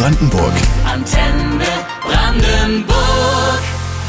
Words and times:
Brandenburg. 0.00 0.54
Antenne 0.86 1.66
Brandenburg. 2.00 3.60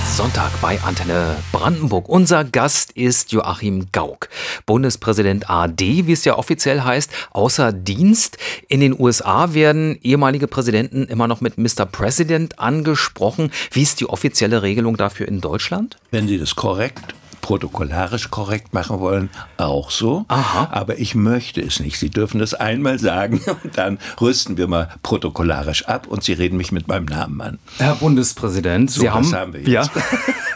Sonntag 0.06 0.50
bei 0.62 0.79
Antenne 0.83 1.36
Brandenburg. 1.52 2.08
Unser 2.08 2.46
Gast 2.46 2.91
ist 2.94 3.33
Joachim 3.33 3.88
Gauck, 3.91 4.29
Bundespräsident 4.65 5.49
AD, 5.49 6.07
wie 6.07 6.13
es 6.13 6.23
ja 6.23 6.38
offiziell 6.38 6.83
heißt, 6.83 7.12
außer 7.31 7.73
Dienst. 7.73 8.38
In 8.69 8.79
den 8.79 8.97
USA 8.97 9.54
werden 9.54 9.99
ehemalige 10.01 10.47
Präsidenten 10.47 11.08
immer 11.08 11.28
noch 11.28 11.42
mit 11.42 11.58
Mr. 11.58 11.85
President 11.85 12.58
angesprochen. 12.58 13.51
Wie 13.71 13.81
ist 13.81 13.99
die 13.99 14.08
offizielle 14.08 14.62
Regelung 14.62 14.96
dafür 14.96 15.28
in 15.28 15.42
Deutschland? 15.42 15.97
Wenn 16.09 16.26
Sie 16.26 16.38
das 16.38 16.55
korrekt 16.55 17.16
protokollarisch 17.52 18.31
korrekt 18.31 18.73
machen 18.73 19.02
wollen, 19.02 19.30
auch 19.58 19.91
so. 19.91 20.23
Aha. 20.30 20.70
Aber 20.72 20.99
ich 20.99 21.16
möchte 21.16 21.59
es 21.59 21.81
nicht. 21.81 21.99
Sie 21.99 22.09
dürfen 22.09 22.40
das 22.40 22.54
einmal 22.54 22.98
sagen 22.98 23.41
und 23.63 23.77
dann 23.77 23.99
rüsten 24.22 24.55
wir 24.55 24.70
mal 24.70 24.88
protokollarisch 25.04 25.85
ab 25.85 26.08
und 26.08 26.23
Sie 26.23 26.31
reden 26.31 26.55
mich 26.55 26.72
mit 26.72 26.88
meinem 26.88 27.08
Namen 27.08 27.41
an. 27.41 27.59
Herr 27.77 27.95
Bundespräsident, 27.95 28.89
So, 28.89 29.02
Sie 29.02 29.08
das 29.08 29.16
haben, 29.16 29.34
haben 29.34 29.53
wir 29.53 29.67
ja, 29.67 29.81
jetzt. 29.81 29.91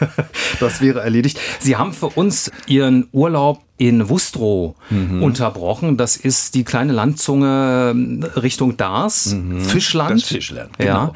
das 0.60 0.80
wäre 0.80 1.00
erledigt. 1.00 1.38
Sie 1.60 1.76
haben 1.76 1.92
für 1.92 2.08
uns 2.08 2.50
Ihren 2.66 3.08
Urlaub 3.12 3.65
in 3.78 4.08
Wustrow 4.08 4.74
Mhm. 4.90 5.22
unterbrochen. 5.22 5.96
Das 5.96 6.16
ist 6.16 6.54
die 6.54 6.64
kleine 6.64 6.92
Landzunge 6.92 7.90
ähm, 7.90 8.24
Richtung 8.36 8.76
Dars, 8.76 9.36
Fischland. 9.58 10.16
Mhm. 10.16 10.20
Fischland, 10.20 10.70
ja, 10.78 10.84
genau. 10.84 11.12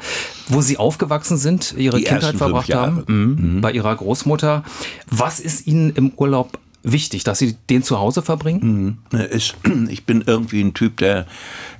wo 0.47 0.61
Sie 0.61 0.77
aufgewachsen 0.77 1.37
sind, 1.37 1.73
Ihre 1.77 1.97
Die 1.97 2.03
Kindheit 2.03 2.35
verbracht 2.35 2.73
haben, 2.73 3.03
mhm. 3.07 3.61
bei 3.61 3.71
Ihrer 3.71 3.95
Großmutter. 3.95 4.63
Was 5.09 5.39
ist 5.39 5.65
Ihnen 5.67 5.91
im 5.91 6.11
Urlaub 6.15 6.59
wichtig, 6.83 7.23
dass 7.23 7.39
Sie 7.39 7.55
den 7.69 7.83
zu 7.83 7.99
Hause 7.99 8.21
verbringen? 8.21 8.99
Ich, 9.31 9.53
ich 9.89 10.05
bin 10.05 10.23
irgendwie 10.25 10.61
ein 10.61 10.73
Typ, 10.73 10.97
der, 10.97 11.25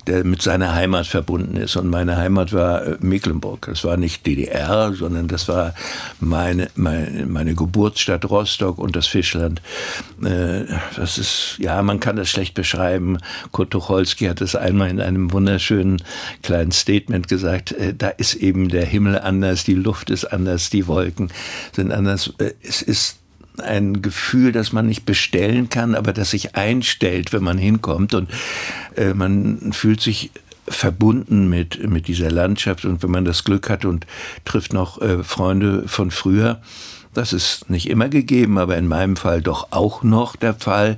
der 0.08 0.24
mit 0.24 0.42
seiner 0.42 0.74
Heimat 0.74 1.08
verbunden 1.08 1.58
ist. 1.58 1.76
Und 1.76 1.90
meine 1.90 2.18
Heimat 2.18 2.54
war 2.54 2.86
äh, 2.86 2.98
Mecklenburg. 3.02 3.68
Das 3.68 3.84
war 3.84 3.98
nicht 3.98 4.26
DDR, 4.26 4.94
sondern 4.94 5.28
das 5.28 5.48
war 5.48 5.74
meine, 6.20 6.70
meine, 6.76 7.26
meine 7.26 7.56
Geburtsstadt 7.56 8.26
Rostock 8.30 8.78
und 8.78 8.96
das 8.96 9.08
Fischland. 9.08 9.62
Äh, 10.24 10.66
Das 10.96 11.18
ist, 11.18 11.56
ja, 11.60 11.82
man 11.82 12.00
kann 12.00 12.16
das 12.16 12.30
schlecht 12.30 12.54
beschreiben. 12.54 13.18
Kurt 13.52 13.72
Tucholsky 13.72 14.26
hat 14.26 14.42
es 14.42 14.56
einmal 14.56 14.90
in 14.90 15.02
einem 15.02 15.32
wunderschönen 15.32 16.02
kleinen 16.44 16.72
Statement 16.72 17.28
gesagt. 17.28 17.72
äh, 17.72 17.94
Da 17.96 18.10
ist 18.10 18.36
eben 18.36 18.70
der 18.70 18.86
Himmel 18.86 19.20
anders, 19.20 19.64
die 19.64 19.74
Luft 19.76 20.10
ist 20.10 20.26
anders, 20.26 20.70
die 20.70 20.88
Wolken 20.88 21.32
sind 21.74 21.92
anders. 21.92 22.34
Es 22.62 22.82
ist 22.82 23.21
ein 23.60 24.02
Gefühl, 24.02 24.52
das 24.52 24.72
man 24.72 24.88
nicht 24.88 25.06
bestellen 25.06 25.70
kann, 25.70 25.96
aber 25.96 26.14
das 26.14 26.32
sich 26.32 26.56
einstellt, 26.56 27.34
wenn 27.34 27.44
man 27.44 27.58
hinkommt 27.58 28.14
und 28.14 28.30
äh, 28.96 29.14
man 29.14 29.74
fühlt 29.74 30.02
sich 30.02 30.32
verbunden 30.68 31.50
mit, 31.50 31.88
mit 31.90 32.08
dieser 32.08 32.32
Landschaft 32.32 32.86
und 32.86 33.04
wenn 33.04 33.12
man 33.12 33.26
das 33.26 33.44
Glück 33.44 33.70
hat 33.70 33.86
und 33.86 34.06
trifft 34.46 34.74
noch 34.74 35.02
äh, 35.02 35.24
Freunde 35.24 35.88
von 35.88 36.12
früher, 36.12 36.62
das 37.14 37.34
ist 37.34 37.70
nicht 37.70 37.90
immer 37.90 38.08
gegeben, 38.08 38.58
aber 38.58 38.78
in 38.78 38.88
meinem 38.88 39.18
Fall 39.18 39.42
doch 39.42 39.68
auch 39.72 40.02
noch 40.04 40.36
der 40.36 40.54
Fall. 40.54 40.98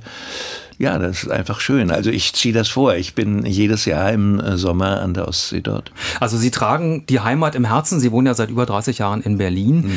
Ja, 0.78 0.98
das 0.98 1.22
ist 1.24 1.30
einfach 1.30 1.60
schön. 1.60 1.90
Also 1.90 2.10
ich 2.10 2.32
ziehe 2.32 2.52
das 2.52 2.68
vor. 2.68 2.94
Ich 2.96 3.14
bin 3.14 3.46
jedes 3.46 3.84
Jahr 3.84 4.10
im 4.12 4.40
äh, 4.40 4.56
Sommer 4.56 5.00
an 5.00 5.14
der 5.14 5.28
Ostsee 5.28 5.60
dort. 5.60 5.92
Also 6.20 6.36
Sie 6.36 6.50
tragen 6.50 7.04
die 7.08 7.20
Heimat 7.20 7.54
im 7.54 7.64
Herzen. 7.64 8.00
Sie 8.00 8.10
wohnen 8.10 8.26
ja 8.26 8.34
seit 8.34 8.50
über 8.50 8.66
30 8.66 8.98
Jahren 8.98 9.20
in 9.22 9.38
Berlin, 9.38 9.74
Mhm. 9.86 9.90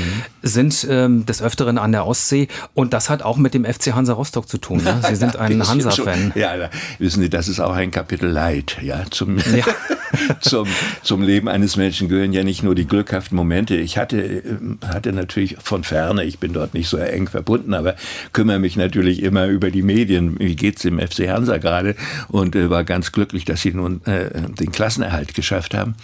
sind 0.43 0.85
ähm, 0.89 1.25
des 1.25 1.41
Öfteren 1.41 1.77
an 1.77 1.91
der 1.91 2.05
Ostsee 2.05 2.47
und 2.73 2.93
das 2.93 3.09
hat 3.09 3.23
auch 3.23 3.37
mit 3.37 3.53
dem 3.53 3.65
FC 3.65 3.93
Hansa 3.93 4.13
Rostock 4.13 4.47
zu 4.47 4.57
tun. 4.59 4.83
Ne? 4.83 5.01
Sie 5.07 5.15
sind 5.15 5.35
ein 5.35 5.67
Hansa-Fan. 5.67 6.33
Ja, 6.35 6.51
wissen 6.99 7.21
Sie, 7.21 7.29
das 7.29 7.47
ist 7.47 7.59
auch 7.59 7.73
ein 7.73 7.91
Kapitel 7.91 8.29
Leid. 8.29 8.77
Ja, 8.81 9.01
zum, 9.09 9.37
Ja. 9.37 9.43
zum, 10.41 10.67
zum 11.03 11.21
Leben 11.21 11.47
eines 11.47 11.77
Menschen 11.77 12.09
gehören 12.09 12.33
ja 12.33 12.43
nicht 12.43 12.63
nur 12.63 12.75
die 12.75 12.87
glückhaften 12.87 13.35
Momente. 13.35 13.75
Ich 13.75 13.97
hatte, 13.97 14.17
ähm, 14.21 14.79
hatte 14.85 15.13
natürlich 15.13 15.57
von 15.61 15.83
ferne, 15.83 16.23
ich 16.23 16.39
bin 16.39 16.53
dort 16.53 16.73
nicht 16.73 16.89
so 16.89 16.97
eng 16.97 17.27
verbunden, 17.27 17.73
aber 17.73 17.95
kümmere 18.33 18.59
mich 18.59 18.75
natürlich 18.75 19.23
immer 19.23 19.47
über 19.47 19.71
die 19.71 19.83
Medien. 19.83 20.39
Wie 20.39 20.55
geht's 20.55 20.81
dem 20.81 20.99
FC 20.99 21.29
Hansa 21.29 21.57
gerade? 21.57 21.95
Und 22.27 22.55
äh, 22.55 22.69
war 22.69 22.83
ganz 22.83 23.11
glücklich, 23.11 23.45
dass 23.45 23.61
sie 23.61 23.73
nun 23.73 24.03
äh, 24.05 24.29
den 24.59 24.71
Klassenerhalt 24.71 25.33
geschafft 25.33 25.73
haben. 25.73 25.95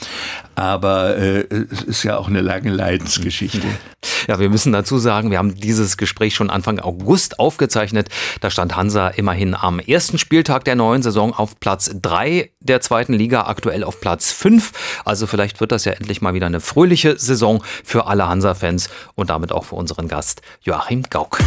Aber 0.55 1.17
äh, 1.17 1.45
es 1.71 1.81
ist 1.81 2.03
ja 2.03 2.17
auch 2.17 2.27
eine 2.27 2.41
lange 2.41 2.71
Leidensgeschichte. 2.71 3.61
Ja, 4.27 4.39
wir 4.39 4.49
müssen 4.49 4.71
dazu 4.71 4.97
sagen, 4.99 5.31
wir 5.31 5.37
haben 5.37 5.55
dieses 5.55 5.97
Gespräch 5.97 6.35
schon 6.35 6.49
Anfang 6.49 6.79
August 6.79 7.39
aufgezeichnet. 7.39 8.09
Da 8.41 8.49
stand 8.49 8.75
Hansa 8.75 9.09
immerhin 9.09 9.53
am 9.53 9.79
ersten 9.79 10.17
Spieltag 10.17 10.63
der 10.65 10.75
neuen 10.75 11.03
Saison 11.03 11.33
auf 11.33 11.59
Platz 11.59 11.91
3 12.01 12.49
der 12.61 12.81
zweiten 12.81 13.13
Liga, 13.13 13.47
aktuell 13.47 13.83
auf 13.83 13.99
Platz 14.03 14.33
5. 14.33 14.73
Also 15.05 15.27
vielleicht 15.27 15.61
wird 15.61 15.71
das 15.71 15.85
ja 15.85 15.93
endlich 15.93 16.21
mal 16.21 16.33
wieder 16.33 16.45
eine 16.45 16.59
fröhliche 16.59 17.17
Saison 17.17 17.63
für 17.85 18.05
alle 18.05 18.27
Hansa-Fans 18.27 18.89
und 19.15 19.29
damit 19.29 19.53
auch 19.53 19.63
für 19.63 19.75
unseren 19.75 20.09
Gast 20.09 20.41
Joachim 20.61 21.03
Gauck. 21.09 21.39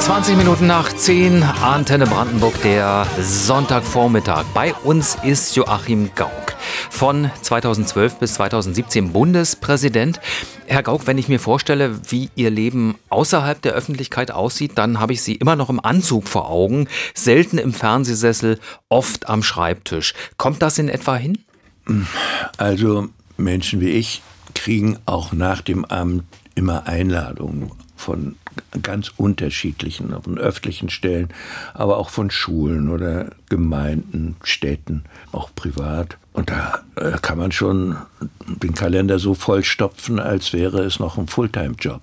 20 0.00 0.38
Minuten 0.38 0.66
nach 0.66 0.90
10, 0.90 1.42
Antenne 1.42 2.06
Brandenburg, 2.06 2.54
der 2.62 3.06
Sonntagvormittag. 3.20 4.44
Bei 4.54 4.72
uns 4.72 5.18
ist 5.22 5.54
Joachim 5.54 6.08
Gauck. 6.14 6.54
Von 6.88 7.30
2012 7.42 8.14
bis 8.14 8.34
2017 8.34 9.12
Bundespräsident. 9.12 10.18
Herr 10.68 10.82
Gauck, 10.82 11.06
wenn 11.06 11.16
ich 11.16 11.28
mir 11.28 11.40
vorstelle, 11.40 11.98
wie 12.10 12.28
Ihr 12.36 12.50
Leben 12.50 12.96
außerhalb 13.08 13.60
der 13.62 13.72
Öffentlichkeit 13.72 14.30
aussieht, 14.30 14.72
dann 14.74 15.00
habe 15.00 15.14
ich 15.14 15.22
Sie 15.22 15.34
immer 15.34 15.56
noch 15.56 15.70
im 15.70 15.80
Anzug 15.82 16.28
vor 16.28 16.50
Augen, 16.50 16.88
selten 17.14 17.56
im 17.56 17.72
Fernsehsessel, 17.72 18.60
oft 18.90 19.30
am 19.30 19.42
Schreibtisch. 19.42 20.12
Kommt 20.36 20.60
das 20.60 20.78
in 20.78 20.90
etwa 20.90 21.16
hin? 21.16 21.38
Also 22.58 23.08
Menschen 23.38 23.80
wie 23.80 23.90
ich 23.90 24.20
kriegen 24.54 24.98
auch 25.06 25.32
nach 25.32 25.62
dem 25.62 25.86
Amt 25.86 26.24
immer 26.54 26.86
Einladungen 26.86 27.72
von 27.96 28.36
ganz 28.82 29.12
unterschiedlichen, 29.16 30.14
von 30.22 30.38
öffentlichen 30.38 30.90
Stellen, 30.90 31.28
aber 31.72 31.96
auch 31.96 32.10
von 32.10 32.30
Schulen 32.30 32.90
oder 32.90 33.30
Gemeinden, 33.48 34.36
Städten, 34.42 35.04
auch 35.32 35.50
privat. 35.54 36.18
Und 36.38 36.50
da 36.50 36.78
äh, 36.94 37.18
kann 37.20 37.36
man 37.36 37.50
schon 37.50 37.96
den 38.46 38.74
Kalender 38.74 39.18
so 39.18 39.34
vollstopfen, 39.34 40.18
als 40.18 40.52
wäre 40.52 40.82
es 40.82 41.00
noch 41.00 41.18
ein 41.18 41.26
Fulltime-Job. 41.26 42.00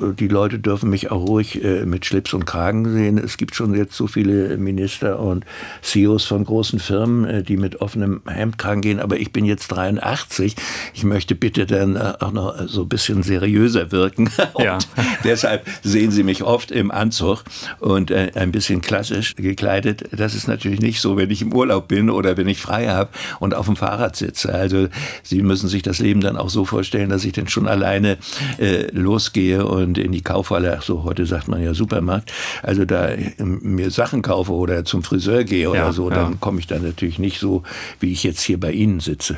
Äh, 0.00 0.14
Die 0.14 0.26
Leute 0.26 0.58
dürfen 0.58 0.90
mich 0.90 1.12
auch 1.12 1.28
ruhig 1.28 1.62
äh, 1.62 1.86
mit 1.86 2.04
Schlips 2.04 2.34
und 2.34 2.44
Kragen 2.44 2.92
sehen. 2.92 3.18
Es 3.18 3.36
gibt 3.36 3.54
schon 3.54 3.74
jetzt 3.74 3.94
so 3.94 4.08
viele 4.08 4.56
Minister 4.58 5.20
und 5.20 5.44
CEOs 5.82 6.24
von 6.24 6.44
großen 6.44 6.80
Firmen, 6.80 7.44
die 7.44 7.56
mit 7.56 7.80
offenem 7.80 8.22
Hemdkragen 8.26 8.82
gehen. 8.82 8.98
Aber 8.98 9.16
ich 9.18 9.32
bin 9.32 9.44
jetzt 9.44 9.68
83. 9.68 10.56
Ich 10.94 11.04
möchte 11.04 11.36
bitte 11.36 11.64
dann 11.64 11.96
auch 11.96 12.32
noch 12.32 12.68
so 12.68 12.82
ein 12.82 12.88
bisschen 12.88 13.22
seriöser 13.22 13.92
wirken. 13.92 14.28
Ja. 14.58 14.78
Deshalb 15.24 15.66
sehen 15.82 16.10
Sie 16.10 16.22
mich 16.22 16.42
oft 16.42 16.70
im 16.70 16.90
Anzug 16.90 17.42
und 17.80 18.12
ein 18.12 18.52
bisschen 18.52 18.80
klassisch 18.80 19.34
gekleidet. 19.34 20.04
Das 20.12 20.34
ist 20.34 20.46
natürlich 20.46 20.80
nicht 20.80 21.00
so, 21.00 21.16
wenn 21.16 21.30
ich 21.30 21.42
im 21.42 21.52
Urlaub 21.54 21.88
bin 21.88 22.10
oder 22.10 22.36
wenn 22.36 22.48
ich 22.48 22.60
frei 22.60 22.88
habe 22.88 23.10
und 23.40 23.51
auf 23.54 23.66
dem 23.66 23.76
Fahrrad 23.76 24.16
sitze. 24.16 24.52
Also 24.54 24.88
Sie 25.22 25.42
müssen 25.42 25.68
sich 25.68 25.82
das 25.82 25.98
Leben 25.98 26.20
dann 26.20 26.36
auch 26.36 26.50
so 26.50 26.64
vorstellen, 26.64 27.10
dass 27.10 27.24
ich 27.24 27.32
dann 27.32 27.48
schon 27.48 27.68
alleine 27.68 28.18
äh, 28.58 28.90
losgehe 28.92 29.66
und 29.66 29.98
in 29.98 30.12
die 30.12 30.22
Kaufhalle, 30.22 30.76
ach 30.78 30.82
so 30.82 31.04
heute 31.04 31.26
sagt 31.26 31.48
man 31.48 31.62
ja 31.62 31.74
Supermarkt, 31.74 32.32
also 32.62 32.84
da 32.84 33.08
äh, 33.08 33.32
mir 33.38 33.90
Sachen 33.90 34.22
kaufe 34.22 34.52
oder 34.52 34.84
zum 34.84 35.02
Friseur 35.02 35.44
gehe 35.44 35.70
oder 35.70 35.78
Ja, 35.78 35.92
so, 35.92 36.10
ja. 36.10 36.16
dann 36.16 36.40
komme 36.40 36.60
ich 36.60 36.66
dann 36.66 36.82
natürlich 36.82 37.18
nicht 37.18 37.38
so, 37.40 37.62
wie 38.00 38.12
ich 38.12 38.22
jetzt 38.22 38.42
hier 38.42 38.58
bei 38.58 38.72
Ihnen 38.72 39.00
sitze. 39.00 39.36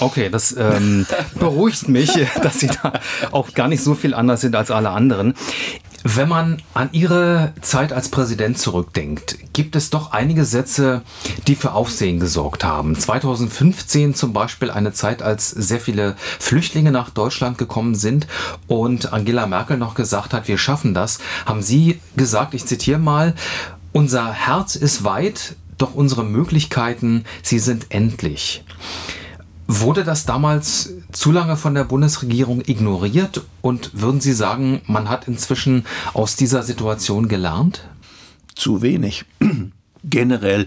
Okay, 0.00 0.28
das 0.30 0.56
ähm, 0.58 1.06
beruhigt 1.38 1.88
mich, 1.88 2.10
dass 2.42 2.60
Sie 2.60 2.68
da 2.68 2.94
auch 3.30 3.52
gar 3.54 3.68
nicht 3.68 3.82
so 3.82 3.94
viel 3.94 4.14
anders 4.14 4.40
sind 4.40 4.56
als 4.56 4.70
alle 4.70 4.90
anderen. 4.90 5.34
Wenn 6.06 6.28
man 6.28 6.60
an 6.74 6.90
Ihre 6.92 7.54
Zeit 7.62 7.90
als 7.90 8.10
Präsident 8.10 8.58
zurückdenkt, 8.58 9.38
gibt 9.54 9.74
es 9.74 9.88
doch 9.88 10.12
einige 10.12 10.44
Sätze, 10.44 11.00
die 11.46 11.54
für 11.54 11.72
Aufsehen 11.72 12.20
gesorgt 12.20 12.62
haben. 12.62 12.94
2015 12.94 14.14
zum 14.14 14.34
Beispiel 14.34 14.70
eine 14.70 14.92
Zeit, 14.92 15.22
als 15.22 15.48
sehr 15.48 15.80
viele 15.80 16.14
Flüchtlinge 16.18 16.92
nach 16.92 17.08
Deutschland 17.08 17.56
gekommen 17.56 17.94
sind 17.94 18.26
und 18.66 19.14
Angela 19.14 19.46
Merkel 19.46 19.78
noch 19.78 19.94
gesagt 19.94 20.34
hat, 20.34 20.46
wir 20.46 20.58
schaffen 20.58 20.92
das, 20.92 21.20
haben 21.46 21.62
Sie 21.62 21.98
gesagt, 22.16 22.52
ich 22.52 22.66
zitiere 22.66 22.98
mal, 22.98 23.32
unser 23.92 24.30
Herz 24.30 24.76
ist 24.76 25.04
weit, 25.04 25.56
doch 25.78 25.94
unsere 25.94 26.22
Möglichkeiten, 26.22 27.24
sie 27.42 27.58
sind 27.58 27.86
endlich. 27.88 28.62
Wurde 29.66 30.04
das 30.04 30.26
damals 30.26 30.92
zu 31.14 31.32
lange 31.32 31.56
von 31.56 31.74
der 31.74 31.84
Bundesregierung 31.84 32.62
ignoriert 32.66 33.42
und 33.60 33.90
würden 33.94 34.20
Sie 34.20 34.32
sagen, 34.32 34.82
man 34.86 35.08
hat 35.08 35.28
inzwischen 35.28 35.86
aus 36.12 36.36
dieser 36.36 36.62
Situation 36.62 37.28
gelernt? 37.28 37.88
Zu 38.54 38.82
wenig. 38.82 39.24
Generell 40.04 40.66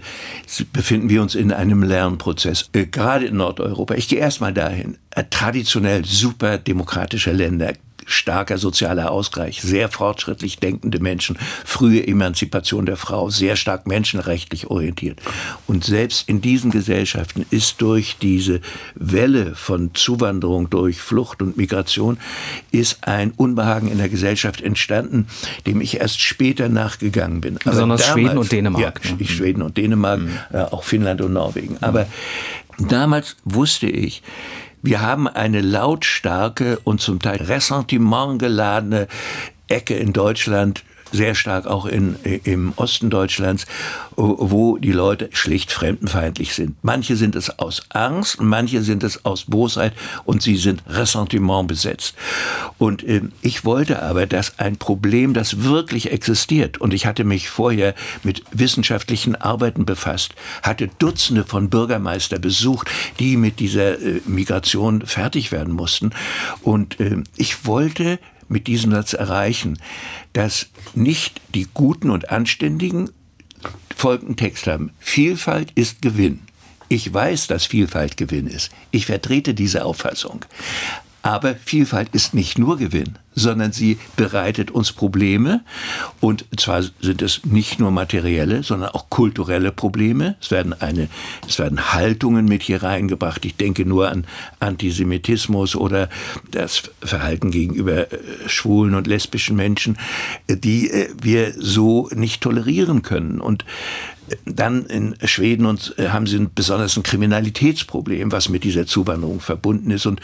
befinden 0.72 1.08
wir 1.10 1.22
uns 1.22 1.36
in 1.36 1.52
einem 1.52 1.84
Lernprozess, 1.84 2.70
äh, 2.72 2.86
gerade 2.86 3.26
in 3.26 3.36
Nordeuropa. 3.36 3.94
Ich 3.94 4.08
gehe 4.08 4.18
erstmal 4.18 4.52
dahin. 4.52 4.98
Traditionell 5.30 6.04
super 6.04 6.58
demokratische 6.58 7.30
Länder, 7.30 7.74
starker 8.08 8.58
sozialer 8.58 9.10
Ausgleich, 9.10 9.60
sehr 9.62 9.88
fortschrittlich 9.88 10.58
denkende 10.58 10.98
Menschen, 11.00 11.38
frühe 11.64 12.06
Emanzipation 12.06 12.86
der 12.86 12.96
Frau, 12.96 13.30
sehr 13.30 13.56
stark 13.56 13.86
menschenrechtlich 13.86 14.68
orientiert. 14.68 15.20
Und 15.66 15.84
selbst 15.84 16.28
in 16.28 16.40
diesen 16.40 16.70
Gesellschaften 16.70 17.46
ist 17.50 17.80
durch 17.80 18.16
diese 18.20 18.60
Welle 18.94 19.54
von 19.54 19.90
Zuwanderung, 19.94 20.70
durch 20.70 21.00
Flucht 21.00 21.42
und 21.42 21.56
Migration, 21.56 22.18
ist 22.72 23.06
ein 23.06 23.32
Unbehagen 23.32 23.88
in 23.88 23.98
der 23.98 24.08
Gesellschaft 24.08 24.60
entstanden, 24.60 25.26
dem 25.66 25.80
ich 25.80 26.00
erst 26.00 26.20
später 26.20 26.68
nachgegangen 26.68 27.40
bin. 27.40 27.58
Besonders 27.62 28.00
damals, 28.00 28.06
Schweden 28.06 28.38
und 28.38 28.52
Dänemark. 28.52 29.00
Ja, 29.04 29.26
Schweden 29.26 29.62
und 29.62 29.76
Dänemark, 29.76 30.20
mhm. 30.20 30.38
äh, 30.52 30.58
auch 30.58 30.84
Finnland 30.84 31.20
und 31.20 31.32
Norwegen. 31.34 31.76
Aber 31.80 32.06
damals 32.78 33.36
wusste 33.44 33.86
ich, 33.86 34.22
wir 34.82 35.00
haben 35.00 35.26
eine 35.26 35.60
lautstarke 35.60 36.78
und 36.84 37.00
zum 37.00 37.20
Teil 37.20 37.42
ressentimentgeladene 37.42 39.08
Ecke 39.66 39.94
in 39.96 40.12
Deutschland, 40.12 40.84
sehr 41.12 41.34
stark 41.34 41.66
auch 41.66 41.86
in, 41.86 42.16
im 42.44 42.72
Osten 42.76 43.10
Deutschlands, 43.10 43.66
wo 44.16 44.78
die 44.78 44.92
Leute 44.92 45.30
schlicht 45.32 45.72
fremdenfeindlich 45.72 46.54
sind. 46.54 46.76
Manche 46.82 47.16
sind 47.16 47.36
es 47.36 47.58
aus 47.58 47.82
Angst, 47.90 48.40
manche 48.40 48.82
sind 48.82 49.04
es 49.04 49.24
aus 49.24 49.44
Bosheit 49.44 49.92
und 50.24 50.42
sie 50.42 50.56
sind 50.56 50.82
Ressentiment 50.88 51.68
besetzt. 51.68 52.14
Und 52.78 53.02
äh, 53.04 53.22
ich 53.42 53.64
wollte 53.64 54.02
aber, 54.02 54.26
dass 54.26 54.58
ein 54.58 54.76
Problem, 54.76 55.34
das 55.34 55.62
wirklich 55.62 56.10
existiert, 56.10 56.78
und 56.78 56.92
ich 56.92 57.06
hatte 57.06 57.24
mich 57.24 57.48
vorher 57.48 57.94
mit 58.22 58.42
wissenschaftlichen 58.52 59.36
Arbeiten 59.36 59.84
befasst, 59.84 60.34
hatte 60.62 60.88
Dutzende 60.98 61.44
von 61.44 61.70
Bürgermeister 61.70 62.38
besucht, 62.38 62.90
die 63.18 63.36
mit 63.36 63.60
dieser 63.60 64.00
äh, 64.00 64.20
Migration 64.26 65.02
fertig 65.06 65.52
werden 65.52 65.74
mussten. 65.74 66.10
Und 66.62 67.00
äh, 67.00 67.22
ich 67.36 67.66
wollte 67.66 68.18
mit 68.48 68.66
diesem 68.66 68.92
Satz 68.92 69.12
erreichen, 69.12 69.78
dass 70.32 70.68
nicht 70.94 71.40
die 71.54 71.66
Guten 71.72 72.10
und 72.10 72.30
Anständigen 72.30 73.10
folgenden 73.94 74.36
Text 74.36 74.66
haben. 74.66 74.92
Vielfalt 74.98 75.72
ist 75.74 76.02
Gewinn. 76.02 76.40
Ich 76.88 77.12
weiß, 77.12 77.48
dass 77.48 77.66
Vielfalt 77.66 78.16
Gewinn 78.16 78.46
ist. 78.46 78.70
Ich 78.90 79.06
vertrete 79.06 79.54
diese 79.54 79.84
Auffassung. 79.84 80.44
Aber 81.28 81.54
Vielfalt 81.56 82.08
ist 82.12 82.32
nicht 82.32 82.58
nur 82.58 82.78
Gewinn, 82.78 83.18
sondern 83.34 83.70
sie 83.70 83.98
bereitet 84.16 84.70
uns 84.70 84.92
Probleme. 84.92 85.60
Und 86.22 86.46
zwar 86.56 86.82
sind 87.02 87.20
es 87.20 87.44
nicht 87.44 87.78
nur 87.78 87.90
materielle, 87.90 88.62
sondern 88.62 88.88
auch 88.92 89.10
kulturelle 89.10 89.70
Probleme. 89.70 90.36
Es 90.40 90.50
werden, 90.50 90.72
eine, 90.80 91.10
es 91.46 91.58
werden 91.58 91.92
Haltungen 91.92 92.46
mit 92.46 92.62
hier 92.62 92.82
reingebracht. 92.82 93.44
Ich 93.44 93.56
denke 93.56 93.84
nur 93.84 94.10
an 94.10 94.26
Antisemitismus 94.58 95.76
oder 95.76 96.08
das 96.50 96.84
Verhalten 97.02 97.50
gegenüber 97.50 98.10
äh, 98.10 98.18
schwulen 98.46 98.94
und 98.94 99.06
lesbischen 99.06 99.54
Menschen, 99.54 99.98
die 100.48 100.90
äh, 100.90 101.10
wir 101.20 101.52
so 101.58 102.08
nicht 102.14 102.40
tolerieren 102.40 103.02
können. 103.02 103.38
Und 103.38 103.66
dann 104.44 104.86
in 104.86 105.14
Schweden 105.24 105.66
und 105.66 105.94
äh, 105.98 106.08
haben 106.08 106.26
sie 106.26 106.48
besonders 106.54 106.96
ein 106.96 107.02
Kriminalitätsproblem, 107.02 108.32
was 108.32 108.48
mit 108.48 108.64
dieser 108.64 108.86
Zuwanderung 108.86 109.40
verbunden 109.40 109.90
ist. 109.90 110.06
Und 110.06 110.20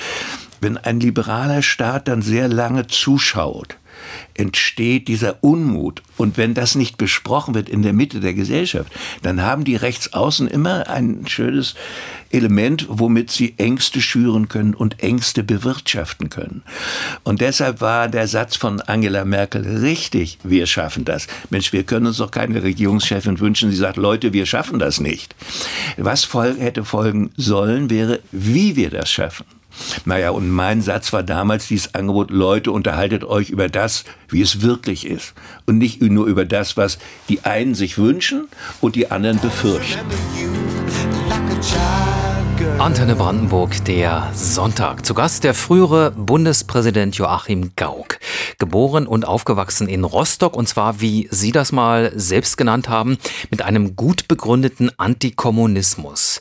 wenn 0.64 0.78
ein 0.78 0.98
liberaler 0.98 1.60
Staat 1.62 2.08
dann 2.08 2.22
sehr 2.22 2.48
lange 2.48 2.86
zuschaut, 2.86 3.76
entsteht 4.32 5.08
dieser 5.08 5.44
Unmut. 5.44 6.02
Und 6.16 6.36
wenn 6.36 6.54
das 6.54 6.74
nicht 6.74 6.96
besprochen 6.96 7.54
wird 7.54 7.68
in 7.68 7.82
der 7.82 7.92
Mitte 7.92 8.20
der 8.20 8.32
Gesellschaft, 8.34 8.90
dann 9.22 9.42
haben 9.42 9.64
die 9.64 9.76
Rechtsaußen 9.76 10.48
immer 10.48 10.88
ein 10.88 11.26
schönes 11.26 11.74
Element, 12.30 12.86
womit 12.88 13.30
sie 13.30 13.54
Ängste 13.58 14.00
schüren 14.00 14.48
können 14.48 14.74
und 14.74 15.02
Ängste 15.02 15.44
bewirtschaften 15.44 16.30
können. 16.30 16.62
Und 17.22 17.42
deshalb 17.42 17.82
war 17.82 18.08
der 18.08 18.26
Satz 18.26 18.56
von 18.56 18.80
Angela 18.80 19.24
Merkel 19.24 19.80
richtig, 19.80 20.38
wir 20.42 20.66
schaffen 20.66 21.04
das. 21.04 21.26
Mensch, 21.50 21.72
wir 21.72 21.84
können 21.84 22.06
uns 22.06 22.16
doch 22.16 22.30
keine 22.30 22.62
Regierungschefin 22.62 23.38
wünschen, 23.38 23.70
die 23.70 23.76
sagt, 23.76 23.98
Leute, 23.98 24.32
wir 24.32 24.46
schaffen 24.46 24.78
das 24.78 24.98
nicht. 24.98 25.36
Was 25.96 26.26
hätte 26.32 26.84
folgen 26.84 27.30
sollen, 27.36 27.90
wäre, 27.90 28.20
wie 28.32 28.76
wir 28.76 28.90
das 28.90 29.10
schaffen. 29.10 29.44
Naja, 30.04 30.30
und 30.30 30.48
mein 30.48 30.80
Satz 30.80 31.12
war 31.12 31.22
damals 31.22 31.68
dieses 31.68 31.94
Angebot, 31.94 32.30
Leute, 32.30 32.70
unterhaltet 32.70 33.24
euch 33.24 33.50
über 33.50 33.68
das, 33.68 34.04
wie 34.28 34.42
es 34.42 34.62
wirklich 34.62 35.06
ist. 35.06 35.34
Und 35.66 35.78
nicht 35.78 36.00
nur 36.00 36.26
über 36.26 36.44
das, 36.44 36.76
was 36.76 36.98
die 37.28 37.44
einen 37.44 37.74
sich 37.74 37.98
wünschen 37.98 38.48
und 38.80 38.96
die 38.96 39.10
anderen 39.10 39.40
befürchten. 39.40 40.00
Antenne 42.78 43.16
Brandenburg, 43.16 43.84
der 43.84 44.30
Sonntag. 44.34 45.04
Zu 45.04 45.14
Gast 45.14 45.42
der 45.42 45.54
frühere 45.54 46.12
Bundespräsident 46.12 47.16
Joachim 47.16 47.72
Gauck. 47.74 48.18
Geboren 48.58 49.06
und 49.06 49.26
aufgewachsen 49.26 49.88
in 49.88 50.04
Rostock 50.04 50.56
und 50.56 50.68
zwar, 50.68 51.00
wie 51.00 51.28
Sie 51.30 51.50
das 51.50 51.72
mal 51.72 52.12
selbst 52.14 52.56
genannt 52.56 52.88
haben, 52.88 53.18
mit 53.50 53.62
einem 53.62 53.96
gut 53.96 54.28
begründeten 54.28 54.90
Antikommunismus. 54.98 56.40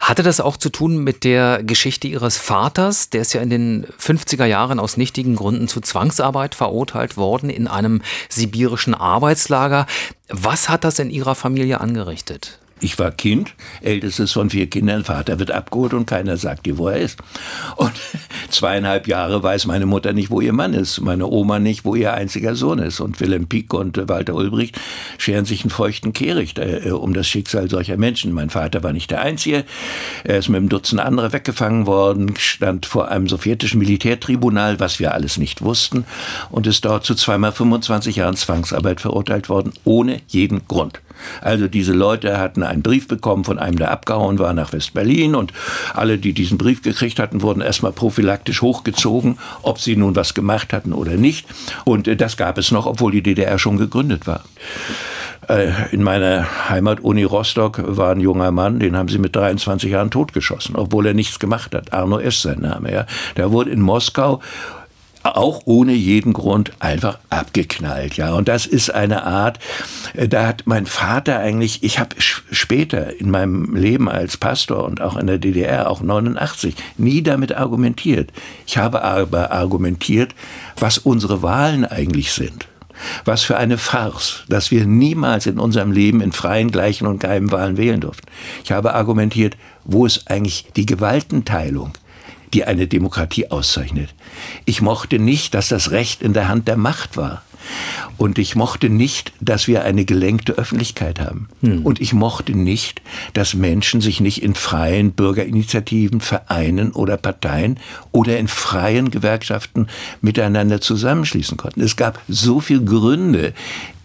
Hatte 0.00 0.22
das 0.22 0.40
auch 0.40 0.56
zu 0.56 0.68
tun 0.68 0.98
mit 1.04 1.22
der 1.22 1.62
Geschichte 1.62 2.08
Ihres 2.08 2.38
Vaters? 2.38 3.10
Der 3.10 3.20
ist 3.20 3.32
ja 3.32 3.40
in 3.40 3.50
den 3.50 3.86
50er 4.00 4.46
Jahren 4.46 4.80
aus 4.80 4.96
nichtigen 4.96 5.36
Gründen 5.36 5.68
zu 5.68 5.80
Zwangsarbeit 5.80 6.54
verurteilt 6.54 7.16
worden 7.16 7.50
in 7.50 7.68
einem 7.68 8.02
sibirischen 8.28 8.94
Arbeitslager. 8.94 9.86
Was 10.28 10.68
hat 10.68 10.84
das 10.84 10.98
in 10.98 11.10
Ihrer 11.10 11.34
Familie 11.34 11.80
angerichtet? 11.80 12.58
Ich 12.82 12.98
war 12.98 13.12
Kind, 13.12 13.54
ältestes 13.80 14.32
von 14.32 14.50
vier 14.50 14.68
Kindern, 14.68 15.04
Vater 15.04 15.38
wird 15.38 15.52
abgeholt 15.52 15.94
und 15.94 16.04
keiner 16.06 16.36
sagt 16.36 16.66
dir, 16.66 16.78
wo 16.78 16.88
er 16.88 16.98
ist. 16.98 17.16
Und 17.76 17.92
zweieinhalb 18.50 19.06
Jahre 19.06 19.40
weiß 19.40 19.66
meine 19.66 19.86
Mutter 19.86 20.12
nicht, 20.12 20.30
wo 20.30 20.40
ihr 20.40 20.52
Mann 20.52 20.74
ist, 20.74 21.00
meine 21.00 21.28
Oma 21.28 21.60
nicht, 21.60 21.84
wo 21.84 21.94
ihr 21.94 22.12
einziger 22.12 22.56
Sohn 22.56 22.80
ist. 22.80 22.98
Und 22.98 23.20
Wilhelm 23.20 23.46
Pieck 23.46 23.72
und 23.72 24.08
Walter 24.08 24.34
Ulbricht 24.34 24.80
scheren 25.16 25.44
sich 25.44 25.62
einen 25.62 25.70
feuchten 25.70 26.12
Kehricht 26.12 26.58
äh, 26.58 26.90
um 26.90 27.14
das 27.14 27.28
Schicksal 27.28 27.70
solcher 27.70 27.96
Menschen. 27.96 28.32
Mein 28.32 28.50
Vater 28.50 28.82
war 28.82 28.92
nicht 28.92 29.12
der 29.12 29.22
Einzige. 29.22 29.64
Er 30.24 30.38
ist 30.38 30.48
mit 30.48 30.58
einem 30.58 30.68
Dutzend 30.68 31.00
anderer 31.00 31.32
weggefangen 31.32 31.86
worden, 31.86 32.34
stand 32.36 32.84
vor 32.86 33.12
einem 33.12 33.28
sowjetischen 33.28 33.78
Militärtribunal, 33.78 34.80
was 34.80 34.98
wir 34.98 35.14
alles 35.14 35.38
nicht 35.38 35.62
wussten, 35.62 36.04
und 36.50 36.66
ist 36.66 36.84
dort 36.84 37.04
zu 37.04 37.14
zweimal 37.14 37.52
25 37.52 38.16
Jahren 38.16 38.34
Zwangsarbeit 38.34 39.00
verurteilt 39.00 39.48
worden, 39.48 39.72
ohne 39.84 40.20
jeden 40.26 40.66
Grund. 40.66 41.00
Also 41.40 41.68
diese 41.68 41.92
Leute 41.92 42.38
hatten 42.38 42.62
einen 42.62 42.82
Brief 42.82 43.08
bekommen 43.08 43.44
von 43.44 43.58
einem, 43.58 43.78
der 43.78 43.90
abgehauen 43.90 44.38
war 44.38 44.52
nach 44.54 44.72
West-Berlin 44.72 45.34
und 45.34 45.52
alle, 45.94 46.18
die 46.18 46.32
diesen 46.32 46.58
Brief 46.58 46.82
gekriegt 46.82 47.18
hatten, 47.18 47.42
wurden 47.42 47.60
erstmal 47.60 47.92
prophylaktisch 47.92 48.62
hochgezogen, 48.62 49.38
ob 49.62 49.78
sie 49.78 49.96
nun 49.96 50.16
was 50.16 50.34
gemacht 50.34 50.72
hatten 50.72 50.92
oder 50.92 51.12
nicht. 51.12 51.46
Und 51.84 52.08
äh, 52.08 52.16
das 52.16 52.36
gab 52.36 52.58
es 52.58 52.70
noch, 52.70 52.86
obwohl 52.86 53.12
die 53.12 53.22
DDR 53.22 53.58
schon 53.58 53.76
gegründet 53.76 54.26
war. 54.26 54.42
Äh, 55.48 55.70
in 55.90 56.02
meiner 56.02 56.46
Heimat-Uni 56.68 57.24
Rostock 57.24 57.82
war 57.84 58.12
ein 58.12 58.20
junger 58.20 58.52
Mann, 58.52 58.78
den 58.78 58.96
haben 58.96 59.08
sie 59.08 59.18
mit 59.18 59.34
23 59.34 59.90
Jahren 59.90 60.10
totgeschossen, 60.10 60.76
obwohl 60.76 61.06
er 61.06 61.14
nichts 61.14 61.38
gemacht 61.38 61.74
hat. 61.74 61.92
Arno 61.92 62.18
S. 62.18 62.42
sein 62.42 62.60
Name. 62.60 62.92
Ja. 62.92 63.06
Der 63.36 63.50
wurde 63.50 63.70
in 63.70 63.80
Moskau 63.80 64.40
auch 65.22 65.62
ohne 65.64 65.92
jeden 65.92 66.32
Grund 66.32 66.72
einfach 66.78 67.18
abgeknallt, 67.30 68.16
ja. 68.16 68.34
Und 68.34 68.48
das 68.48 68.66
ist 68.66 68.90
eine 68.90 69.24
Art, 69.24 69.58
äh, 70.14 70.28
da 70.28 70.46
hat 70.46 70.62
mein 70.66 70.86
Vater 70.86 71.38
eigentlich, 71.38 71.82
ich 71.82 71.98
habe 71.98 72.16
später 72.18 73.18
in 73.18 73.30
meinem 73.30 73.74
Leben 73.74 74.08
als 74.08 74.36
Pastor 74.36 74.84
und 74.84 75.00
auch 75.00 75.16
in 75.16 75.26
der 75.26 75.38
DDR, 75.38 75.90
auch 75.90 76.00
89, 76.00 76.74
nie 76.98 77.22
damit 77.22 77.54
argumentiert. 77.56 78.30
Ich 78.66 78.78
habe 78.78 79.02
aber 79.02 79.52
argumentiert, 79.52 80.34
was 80.78 80.98
unsere 80.98 81.42
Wahlen 81.42 81.84
eigentlich 81.84 82.32
sind. 82.32 82.66
Was 83.24 83.42
für 83.42 83.56
eine 83.56 83.78
Farce, 83.78 84.44
dass 84.48 84.70
wir 84.70 84.86
niemals 84.86 85.46
in 85.46 85.58
unserem 85.58 85.92
Leben 85.92 86.20
in 86.20 86.32
freien, 86.32 86.70
gleichen 86.70 87.06
und 87.06 87.20
geheimen 87.20 87.50
Wahlen 87.50 87.76
wählen 87.76 88.00
durften. 88.00 88.26
Ich 88.64 88.70
habe 88.70 88.94
argumentiert, 88.94 89.56
wo 89.84 90.06
ist 90.06 90.30
eigentlich 90.30 90.66
die 90.76 90.86
Gewaltenteilung? 90.86 91.92
Die 92.54 92.64
eine 92.64 92.86
Demokratie 92.86 93.50
auszeichnet. 93.50 94.10
Ich 94.64 94.82
mochte 94.82 95.18
nicht, 95.18 95.54
dass 95.54 95.68
das 95.68 95.90
Recht 95.90 96.22
in 96.22 96.32
der 96.32 96.48
Hand 96.48 96.68
der 96.68 96.76
Macht 96.76 97.16
war. 97.16 97.42
Und 98.16 98.38
ich 98.38 98.54
mochte 98.54 98.88
nicht, 98.88 99.32
dass 99.40 99.66
wir 99.66 99.84
eine 99.84 100.04
gelenkte 100.04 100.52
Öffentlichkeit 100.52 101.20
haben. 101.20 101.48
Hm. 101.60 101.84
Und 101.84 102.00
ich 102.00 102.12
mochte 102.12 102.52
nicht, 102.52 103.02
dass 103.32 103.54
Menschen 103.54 104.00
sich 104.00 104.20
nicht 104.20 104.42
in 104.42 104.54
freien 104.54 105.12
Bürgerinitiativen, 105.12 106.20
Vereinen 106.20 106.92
oder 106.92 107.16
Parteien 107.16 107.78
oder 108.12 108.38
in 108.38 108.48
freien 108.48 109.10
Gewerkschaften 109.10 109.88
miteinander 110.20 110.80
zusammenschließen 110.80 111.56
konnten. 111.56 111.80
Es 111.80 111.96
gab 111.96 112.20
so 112.28 112.60
viele 112.60 112.84
Gründe, 112.84 113.54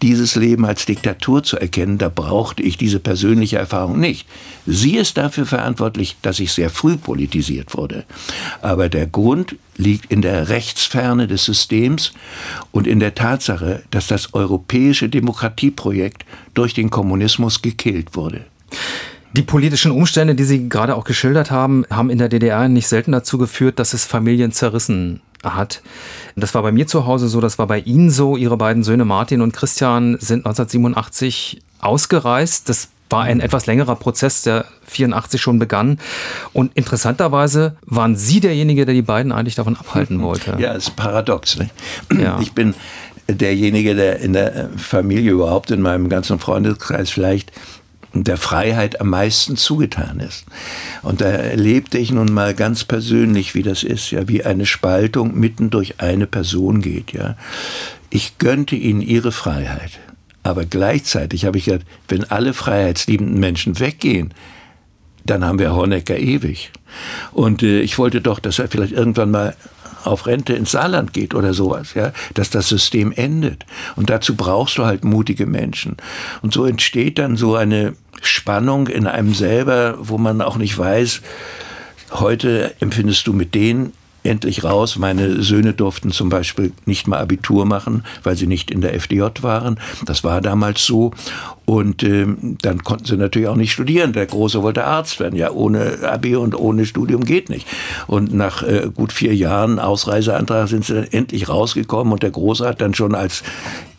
dieses 0.02 0.36
Leben 0.36 0.64
als 0.64 0.86
Diktatur 0.86 1.42
zu 1.42 1.58
erkennen, 1.58 1.98
da 1.98 2.08
brauchte 2.08 2.62
ich 2.62 2.76
diese 2.76 3.00
persönliche 3.00 3.58
Erfahrung 3.58 3.98
nicht. 3.98 4.28
Sie 4.66 4.96
ist 4.96 5.16
dafür 5.16 5.46
verantwortlich, 5.46 6.16
dass 6.22 6.40
ich 6.40 6.52
sehr 6.52 6.70
früh 6.70 6.96
politisiert 6.96 7.76
wurde. 7.76 8.04
Aber 8.62 8.88
der 8.88 9.06
Grund 9.06 9.56
liegt 9.78 10.12
in 10.12 10.20
der 10.20 10.50
Rechtsferne 10.50 11.26
des 11.26 11.44
Systems 11.44 12.12
und 12.72 12.86
in 12.86 13.00
der 13.00 13.14
Tatsache, 13.14 13.82
dass 13.90 14.08
das 14.08 14.34
europäische 14.34 15.08
Demokratieprojekt 15.08 16.26
durch 16.52 16.74
den 16.74 16.90
Kommunismus 16.90 17.62
gekillt 17.62 18.14
wurde. 18.14 18.44
Die 19.32 19.42
politischen 19.42 19.92
Umstände, 19.92 20.34
die 20.34 20.44
Sie 20.44 20.68
gerade 20.68 20.96
auch 20.96 21.04
geschildert 21.04 21.50
haben, 21.50 21.84
haben 21.90 22.10
in 22.10 22.18
der 22.18 22.28
DDR 22.28 22.68
nicht 22.68 22.88
selten 22.88 23.12
dazu 23.12 23.38
geführt, 23.38 23.78
dass 23.78 23.92
es 23.94 24.04
Familien 24.04 24.52
zerrissen 24.52 25.20
hat. 25.44 25.82
Das 26.34 26.54
war 26.54 26.62
bei 26.62 26.72
mir 26.72 26.86
zu 26.86 27.06
Hause 27.06 27.28
so, 27.28 27.40
das 27.40 27.58
war 27.58 27.66
bei 27.66 27.78
Ihnen 27.80 28.10
so. 28.10 28.36
Ihre 28.36 28.56
beiden 28.56 28.82
Söhne 28.82 29.04
Martin 29.04 29.40
und 29.40 29.52
Christian 29.52 30.16
sind 30.18 30.46
1987 30.46 31.62
ausgereist. 31.80 32.68
Das 32.68 32.88
war 33.10 33.24
ein 33.24 33.40
etwas 33.40 33.66
längerer 33.66 33.96
Prozess, 33.96 34.42
der 34.42 34.66
84 34.86 35.40
schon 35.40 35.58
begann. 35.58 35.98
Und 36.52 36.72
interessanterweise 36.74 37.76
waren 37.86 38.16
Sie 38.16 38.40
derjenige, 38.40 38.84
der 38.84 38.94
die 38.94 39.02
beiden 39.02 39.32
eigentlich 39.32 39.54
davon 39.54 39.76
abhalten 39.76 40.20
wollte. 40.22 40.56
Ja, 40.58 40.72
ist 40.72 40.96
paradox. 40.96 41.58
Ne? 41.58 41.70
Ja. 42.20 42.38
Ich 42.40 42.52
bin 42.52 42.74
derjenige, 43.28 43.94
der 43.94 44.20
in 44.20 44.32
der 44.32 44.70
Familie 44.76 45.32
überhaupt, 45.32 45.70
in 45.70 45.82
meinem 45.82 46.08
ganzen 46.08 46.38
Freundeskreis 46.38 47.10
vielleicht 47.10 47.52
der 48.14 48.38
Freiheit 48.38 49.00
am 49.00 49.10
meisten 49.10 49.56
zugetan 49.56 50.20
ist. 50.20 50.46
Und 51.02 51.20
da 51.20 51.26
erlebte 51.26 51.98
ich 51.98 52.10
nun 52.10 52.32
mal 52.32 52.54
ganz 52.54 52.84
persönlich, 52.84 53.54
wie 53.54 53.62
das 53.62 53.82
ist, 53.82 54.10
ja, 54.10 54.28
wie 54.28 54.44
eine 54.44 54.66
Spaltung 54.66 55.38
mitten 55.38 55.70
durch 55.70 56.00
eine 56.00 56.26
Person 56.26 56.80
geht, 56.80 57.12
ja. 57.12 57.36
Ich 58.10 58.38
gönnte 58.38 58.74
ihnen 58.74 59.02
ihre 59.02 59.32
Freiheit. 59.32 60.00
Aber 60.48 60.64
gleichzeitig 60.64 61.44
habe 61.44 61.58
ich 61.58 61.66
gesagt, 61.66 61.84
wenn 62.08 62.24
alle 62.24 62.54
freiheitsliebenden 62.54 63.38
Menschen 63.38 63.78
weggehen, 63.80 64.32
dann 65.26 65.44
haben 65.44 65.58
wir 65.58 65.74
Honecker 65.74 66.16
ewig. 66.16 66.72
Und 67.32 67.62
äh, 67.62 67.80
ich 67.80 67.98
wollte 67.98 68.22
doch, 68.22 68.38
dass 68.38 68.58
er 68.58 68.68
vielleicht 68.68 68.94
irgendwann 68.94 69.30
mal 69.30 69.54
auf 70.04 70.26
Rente 70.26 70.54
ins 70.54 70.70
Saarland 70.70 71.12
geht 71.12 71.34
oder 71.34 71.52
sowas, 71.52 71.92
ja, 71.92 72.12
dass 72.32 72.48
das 72.48 72.66
System 72.66 73.12
endet. 73.12 73.66
Und 73.94 74.08
dazu 74.08 74.36
brauchst 74.36 74.78
du 74.78 74.86
halt 74.86 75.04
mutige 75.04 75.44
Menschen. 75.44 75.98
Und 76.40 76.54
so 76.54 76.64
entsteht 76.64 77.18
dann 77.18 77.36
so 77.36 77.54
eine 77.54 77.92
Spannung 78.22 78.86
in 78.86 79.06
einem 79.06 79.34
selber, 79.34 79.98
wo 80.00 80.16
man 80.16 80.40
auch 80.40 80.56
nicht 80.56 80.78
weiß, 80.78 81.20
heute 82.12 82.74
empfindest 82.80 83.26
du 83.26 83.34
mit 83.34 83.54
denen 83.54 83.92
endlich 84.22 84.64
raus. 84.64 84.96
Meine 84.96 85.42
Söhne 85.42 85.72
durften 85.72 86.10
zum 86.10 86.28
Beispiel 86.28 86.72
nicht 86.86 87.06
mal 87.06 87.18
Abitur 87.18 87.64
machen, 87.64 88.04
weil 88.22 88.36
sie 88.36 88.46
nicht 88.46 88.70
in 88.70 88.80
der 88.80 88.94
FDJ 88.94 89.22
waren. 89.42 89.78
Das 90.04 90.24
war 90.24 90.40
damals 90.40 90.84
so. 90.84 91.12
Und 91.64 92.02
ähm, 92.02 92.56
dann 92.62 92.82
konnten 92.82 93.04
sie 93.04 93.16
natürlich 93.16 93.48
auch 93.48 93.56
nicht 93.56 93.72
studieren. 93.72 94.12
Der 94.12 94.26
Große 94.26 94.62
wollte 94.62 94.84
Arzt 94.84 95.20
werden. 95.20 95.36
Ja, 95.36 95.50
ohne 95.50 95.98
Abi 96.02 96.34
und 96.36 96.58
ohne 96.58 96.86
Studium 96.86 97.24
geht 97.24 97.50
nicht. 97.50 97.66
Und 98.06 98.32
nach 98.32 98.62
äh, 98.62 98.90
gut 98.94 99.12
vier 99.12 99.34
Jahren 99.34 99.78
Ausreiseantrag 99.78 100.68
sind 100.68 100.84
sie 100.84 100.94
dann 100.94 101.08
endlich 101.10 101.48
rausgekommen. 101.48 102.12
Und 102.12 102.22
der 102.22 102.30
Große 102.30 102.66
hat 102.66 102.80
dann 102.80 102.94
schon 102.94 103.14
als 103.14 103.42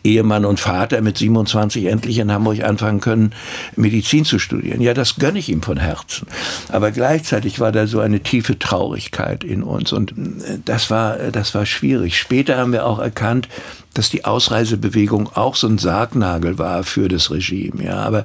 Ehemann 0.04 0.44
und 0.44 0.60
Vater 0.60 1.00
mit 1.00 1.18
27 1.18 1.86
endlich 1.86 2.18
in 2.18 2.32
Hamburg 2.32 2.62
anfangen 2.62 3.00
können, 3.00 3.32
Medizin 3.76 4.24
zu 4.24 4.38
studieren. 4.38 4.80
Ja, 4.80 4.94
das 4.94 5.16
gönne 5.16 5.38
ich 5.38 5.48
ihm 5.48 5.62
von 5.62 5.78
Herzen. 5.78 6.26
Aber 6.68 6.90
gleichzeitig 6.90 7.60
war 7.60 7.72
da 7.72 7.86
so 7.86 8.00
eine 8.00 8.20
tiefe 8.20 8.58
Traurigkeit 8.58 9.44
in 9.44 9.62
uns 9.62 9.92
und 9.92 10.12
äh, 10.12 10.58
das 10.64 10.90
war, 10.90 11.16
das 11.32 11.54
war 11.54 11.66
schwierig. 11.66 12.18
Später 12.18 12.56
haben 12.56 12.72
wir 12.72 12.86
auch 12.86 12.98
erkannt, 12.98 13.48
dass 13.94 14.08
die 14.08 14.24
Ausreisebewegung 14.24 15.30
auch 15.34 15.56
so 15.56 15.66
ein 15.66 15.78
Sargnagel 15.78 16.58
war 16.58 16.84
für 16.84 17.08
das 17.08 17.30
Regime. 17.30 17.84
Ja, 17.84 17.98
aber 17.98 18.24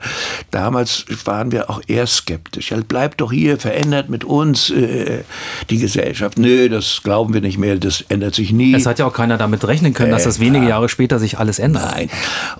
damals 0.51 1.05
waren 1.25 1.51
wir 1.51 1.69
auch 1.69 1.81
eher 1.87 2.05
skeptisch. 2.05 2.71
Ja, 2.71 2.77
bleibt 2.77 3.21
doch 3.21 3.31
hier, 3.31 3.57
verändert 3.57 4.09
mit 4.09 4.23
uns 4.23 4.69
äh, 4.69 5.23
die 5.69 5.79
Gesellschaft. 5.79 6.37
Nö, 6.37 6.69
das 6.69 7.01
glauben 7.03 7.33
wir 7.33 7.41
nicht 7.41 7.57
mehr, 7.57 7.77
das 7.77 8.01
ändert 8.09 8.35
sich 8.35 8.51
nie. 8.51 8.75
Es 8.75 8.85
hat 8.85 8.99
ja 8.99 9.07
auch 9.07 9.13
keiner 9.13 9.37
damit 9.37 9.65
rechnen 9.67 9.93
können, 9.93 10.11
dass 10.11 10.23
das 10.23 10.39
wenige 10.39 10.67
Jahre 10.67 10.87
später 10.87 11.17
sich 11.19 11.39
alles 11.39 11.59
ändert. 11.59 11.91
Nein. 11.91 12.09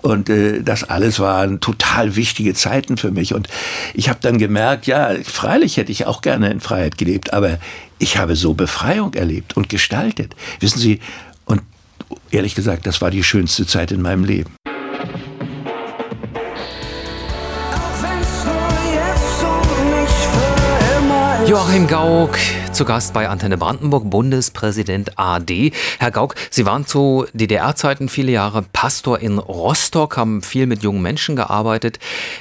Und 0.01 0.29
äh, 0.29 0.63
das 0.63 0.83
alles 0.83 1.19
waren 1.19 1.59
total 1.59 2.15
wichtige 2.15 2.53
Zeiten 2.53 2.97
für 2.97 3.11
mich. 3.11 3.33
Und 3.33 3.47
ich 3.93 4.09
habe 4.09 4.19
dann 4.21 4.39
gemerkt, 4.39 4.87
ja, 4.87 5.11
freilich 5.23 5.77
hätte 5.77 5.91
ich 5.91 6.07
auch 6.07 6.21
gerne 6.21 6.49
in 6.49 6.59
Freiheit 6.59 6.97
gelebt, 6.97 7.33
aber 7.33 7.59
ich 7.99 8.17
habe 8.17 8.35
so 8.35 8.53
Befreiung 8.53 9.13
erlebt 9.13 9.55
und 9.55 9.69
gestaltet. 9.69 10.35
Wissen 10.59 10.79
Sie, 10.79 10.99
ehrlich 12.31 12.55
gesagt, 12.55 12.85
das 12.85 13.01
war 13.01 13.11
die 13.11 13.23
schönste 13.23 13.65
Zeit 13.65 13.91
in 13.91 14.01
meinem 14.01 14.23
Leben. 14.23 14.51
Joachim 21.55 21.87
Gauck, 21.87 22.37
zu 22.73 22.83
Gast 22.83 23.13
bei 23.13 23.29
Antenne 23.29 23.57
Brandenburg, 23.57 24.09
Bundespräsident 24.09 25.17
AD. 25.17 25.71
Herr 25.99 26.11
Gauck, 26.11 26.35
Sie 26.49 26.65
waren 26.65 26.85
zu 26.85 27.27
DDR-Zeiten 27.31 28.09
viele 28.09 28.33
Jahre 28.33 28.61
Pastor 28.61 29.19
in 29.19 29.37
Rostock, 29.37 30.17
haben 30.17 30.41
viel 30.41 30.67
mit 30.67 30.83
jungen 30.83 31.01
Menschen 31.01 31.37
gearbeitet, 31.37 31.99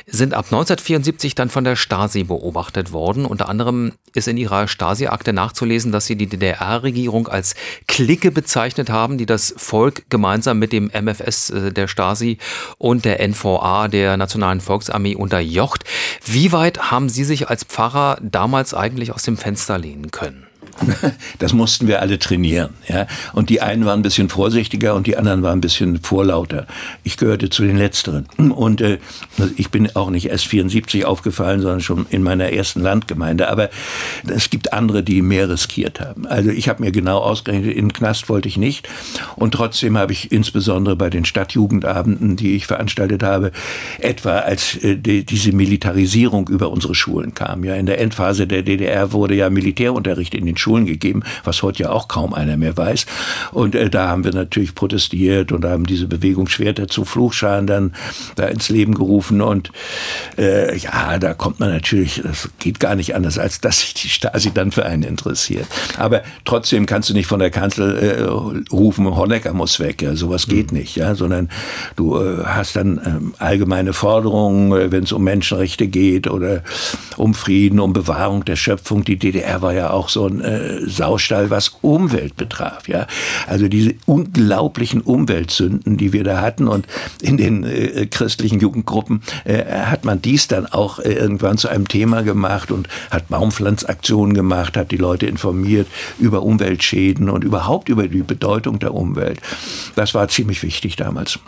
sind 0.09 0.35
ab 0.35 0.47
1974 0.47 1.37
dann 1.37 1.49
von 1.49 1.63
der 1.63 1.77
Stasi 1.77 2.25
beobachtet 2.25 2.91
worden. 2.91 3.25
Unter 3.25 3.49
anderem 3.49 3.93
ist 4.15 4.27
in 4.27 4.37
Ihrer 4.37 4.67
Stasi-Akte 4.67 5.33
nachzulesen, 5.33 5.93
dass 5.93 6.07
Sie 6.07 6.17
die 6.17 6.27
DDR-Regierung 6.27 7.29
als 7.29 7.55
Clique 7.87 8.33
bezeichnet 8.33 8.91
haben, 8.91 9.17
die 9.17 9.27
das 9.27 9.55
Volk 9.57 10.11
gemeinsam 10.11 10.59
mit 10.59 10.73
dem 10.73 10.91
MFS 10.93 11.51
äh, 11.51 11.73
der 11.73 11.87
Stasi 11.87 12.39
und 12.79 13.05
der 13.05 13.27
NVA, 13.27 13.87
der 13.87 14.17
Nationalen 14.17 14.61
Volksarmee, 14.61 15.15
unterjocht. 15.15 15.85
Wie 16.25 16.51
weit 16.51 16.91
haben 16.91 17.09
Sie 17.09 17.25
sich 17.25 17.49
als 17.49 17.63
Pfarrer 17.63 18.19
damals 18.21 18.75
eigentlich 18.75 19.04
aus 19.13 19.23
dem 19.23 19.37
Fenster 19.37 19.79
lehnen 19.79 20.11
können? 20.11 20.47
Das 21.39 21.53
mussten 21.53 21.89
wir 21.89 22.01
alle 22.01 22.19
trainieren. 22.19 22.71
Ja? 22.89 23.07
Und 23.33 23.51
die 23.51 23.61
einen 23.61 23.85
waren 23.85 24.01
ein 24.01 24.03
bisschen 24.03 24.29
vorsichtiger 24.29 24.95
und 24.95 25.07
die 25.07 25.17
anderen 25.17 25.43
waren 25.43 25.59
ein 25.59 25.61
bisschen 25.61 26.01
vorlauter. 26.03 26.67
Ich 27.03 27.17
gehörte 27.17 27.51
zu 27.51 27.63
den 27.63 27.77
Letzteren. 27.77 28.27
Und 28.55 28.81
äh, 28.81 28.99
ich 29.57 29.71
bin 29.71 29.95
auch 29.95 30.11
nicht 30.11 30.27
erst 30.27 30.47
74 30.47 31.05
aufgefallen, 31.05 31.61
sondern 31.61 31.81
schon 31.81 32.07
in 32.11 32.23
meiner 32.23 32.53
ersten 32.53 32.81
Landgemeinde. 32.81 33.49
Aber 33.49 33.71
es 34.27 34.51
gibt 34.51 34.73
andere, 34.73 35.03
die 35.03 35.23
mehr 35.23 35.49
riskiert 35.49 36.01
haben. 36.01 36.27
Also 36.27 36.51
ich 36.51 36.69
habe 36.69 36.83
mir 36.83 36.93
genau 36.93 37.19
ausgerechnet, 37.19 37.73
in 37.73 37.87
den 37.87 37.93
Knast 37.93 38.29
wollte 38.29 38.49
ich 38.49 38.57
nicht. 38.57 38.89
Und 39.37 39.53
trotzdem 39.53 39.99
habe 39.99 40.13
ich 40.13 40.33
insbesondere 40.33 40.97
bei 40.97 41.11
den 41.11 41.25
Stadtjugendabenden, 41.25 42.37
die 42.37 42.55
ich 42.57 42.67
veranstaltet 42.67 43.23
habe, 43.23 43.53
etwa 43.99 44.39
als 44.39 44.77
äh, 44.83 44.97
die, 44.97 45.25
diese 45.25 45.53
Militarisierung 45.53 46.49
über 46.49 46.71
unsere 46.71 46.95
Schulen 46.95 47.35
kam. 47.35 47.65
Ja, 47.65 47.75
in 47.75 47.87
der 47.87 48.01
Endphase 48.01 48.47
der 48.47 48.63
DDR 48.63 49.13
wurde 49.13 49.35
ja 49.35 49.51
Militärunterricht 49.51 50.35
in 50.35 50.47
den 50.47 50.57
Schulen 50.57 50.64
gegeben, 50.73 51.23
was 51.45 51.63
heute 51.63 51.85
ja 51.85 51.91
auch 51.91 52.09
kaum 52.09 52.35
einer 52.35 52.57
mehr 52.57 52.77
weiß. 52.77 53.07
Und 53.53 53.75
äh, 53.75 53.91
da 53.91 54.09
haben 54.09 54.25
wir 54.25 54.33
natürlich 54.33 54.75
protestiert 54.75 55.53
und 55.53 55.65
haben 55.65 55.87
diese 55.87 56.07
Bewegung 56.07 56.49
Schwerter 56.49 56.89
zu 56.89 57.05
Fluchscharen 57.05 57.67
dann 57.67 57.95
da 58.37 58.47
ins 58.47 58.69
Leben 58.69 58.95
gerufen. 58.95 59.41
Und 59.41 59.71
äh, 60.39 60.77
ja, 60.77 61.19
da 61.19 61.35
kommt 61.35 61.61
man 61.61 61.71
natürlich, 61.71 62.23
das 62.23 62.49
geht 62.59 62.81
gar 62.81 62.95
nicht 62.95 63.15
anders, 63.15 63.39
als 63.39 63.61
dass 63.61 63.81
sich 63.81 63.95
die 63.95 64.09
Stasi 64.09 64.53
dann 64.53 64.73
für 64.73 64.87
einen 64.87 65.03
interessiert. 65.03 65.67
Aber 65.99 66.23
trotzdem 66.45 66.87
kannst 66.87 67.11
du 67.11 67.15
nicht 67.15 67.27
von 67.27 67.41
der 67.41 67.51
Kanzel 67.51 67.99
äh, 67.99 68.23
rufen, 68.73 69.17
Honecker 69.17 69.53
muss 69.53 69.81
weg. 69.81 70.03
Ja, 70.03 70.17
sowas 70.17 70.47
geht 70.47 70.73
mhm. 70.73 70.79
nicht, 70.79 70.97
ja, 70.97 71.15
sondern 71.15 71.51
du 71.97 72.17
äh, 72.17 72.45
hast 72.45 72.77
dann 72.77 73.01
ähm, 73.05 73.35
allgemeine 73.39 73.93
Forderungen, 73.93 74.73
äh, 74.73 74.93
wenn 74.93 75.05
es 75.05 75.13
um 75.13 75.25
Menschenrechte 75.25 75.87
geht 75.87 76.29
oder 76.29 76.63
um 77.17 77.35
Frieden, 77.35 77.81
um 77.81 77.93
Bewahrung 77.93 78.45
der 78.45 78.57
Schöpfung. 78.57 79.05
Die 79.05 79.17
DDR 79.17 79.63
war 79.63 79.75
ja 79.75 79.91
auch 79.91 80.09
so 80.09 80.27
ein 80.27 80.41
äh, 80.55 80.65
äh, 80.65 80.89
Saustall, 80.89 81.51
was 81.51 81.77
Umwelt 81.83 82.37
betraf. 82.37 82.89
Ja? 82.89 83.07
Also 83.47 83.69
diese 83.69 83.95
unglaublichen 84.07 85.01
Umweltsünden, 85.01 85.97
die 85.97 86.13
wir 86.13 86.25
da 86.25 86.41
hatten 86.41 86.69
und 86.69 86.87
in 87.21 87.37
den 87.37 87.65
äh, 87.65 88.07
christlichen 88.07 88.61
Jugendgruppen 88.61 89.23
äh, 89.45 89.65
hat 89.65 90.05
man 90.05 90.23
dies 90.23 90.49
dann 90.49 90.67
auch 90.67 90.99
äh, 90.99 91.13
irgendwann 91.13 91.59
zu 91.59 91.69
einem 91.69 91.89
Thema 91.89 92.23
gemacht 92.23 92.71
und 92.71 92.89
hat 93.11 93.29
Baumpflanzaktionen 93.29 94.35
gemacht, 94.35 94.77
hat 94.77 94.91
die 94.91 94.97
Leute 94.97 95.27
informiert 95.27 95.87
über 96.19 96.43
Umweltschäden 96.43 97.31
und 97.31 97.45
überhaupt 97.45 97.89
über 97.89 98.09
die 98.09 98.23
Bedeutung 98.23 98.79
der 98.79 98.95
Umwelt. 98.95 99.41
Das 99.97 100.15
war 100.15 100.29
ziemlich 100.29 100.63
wichtig 100.63 100.97
damals. 100.97 101.39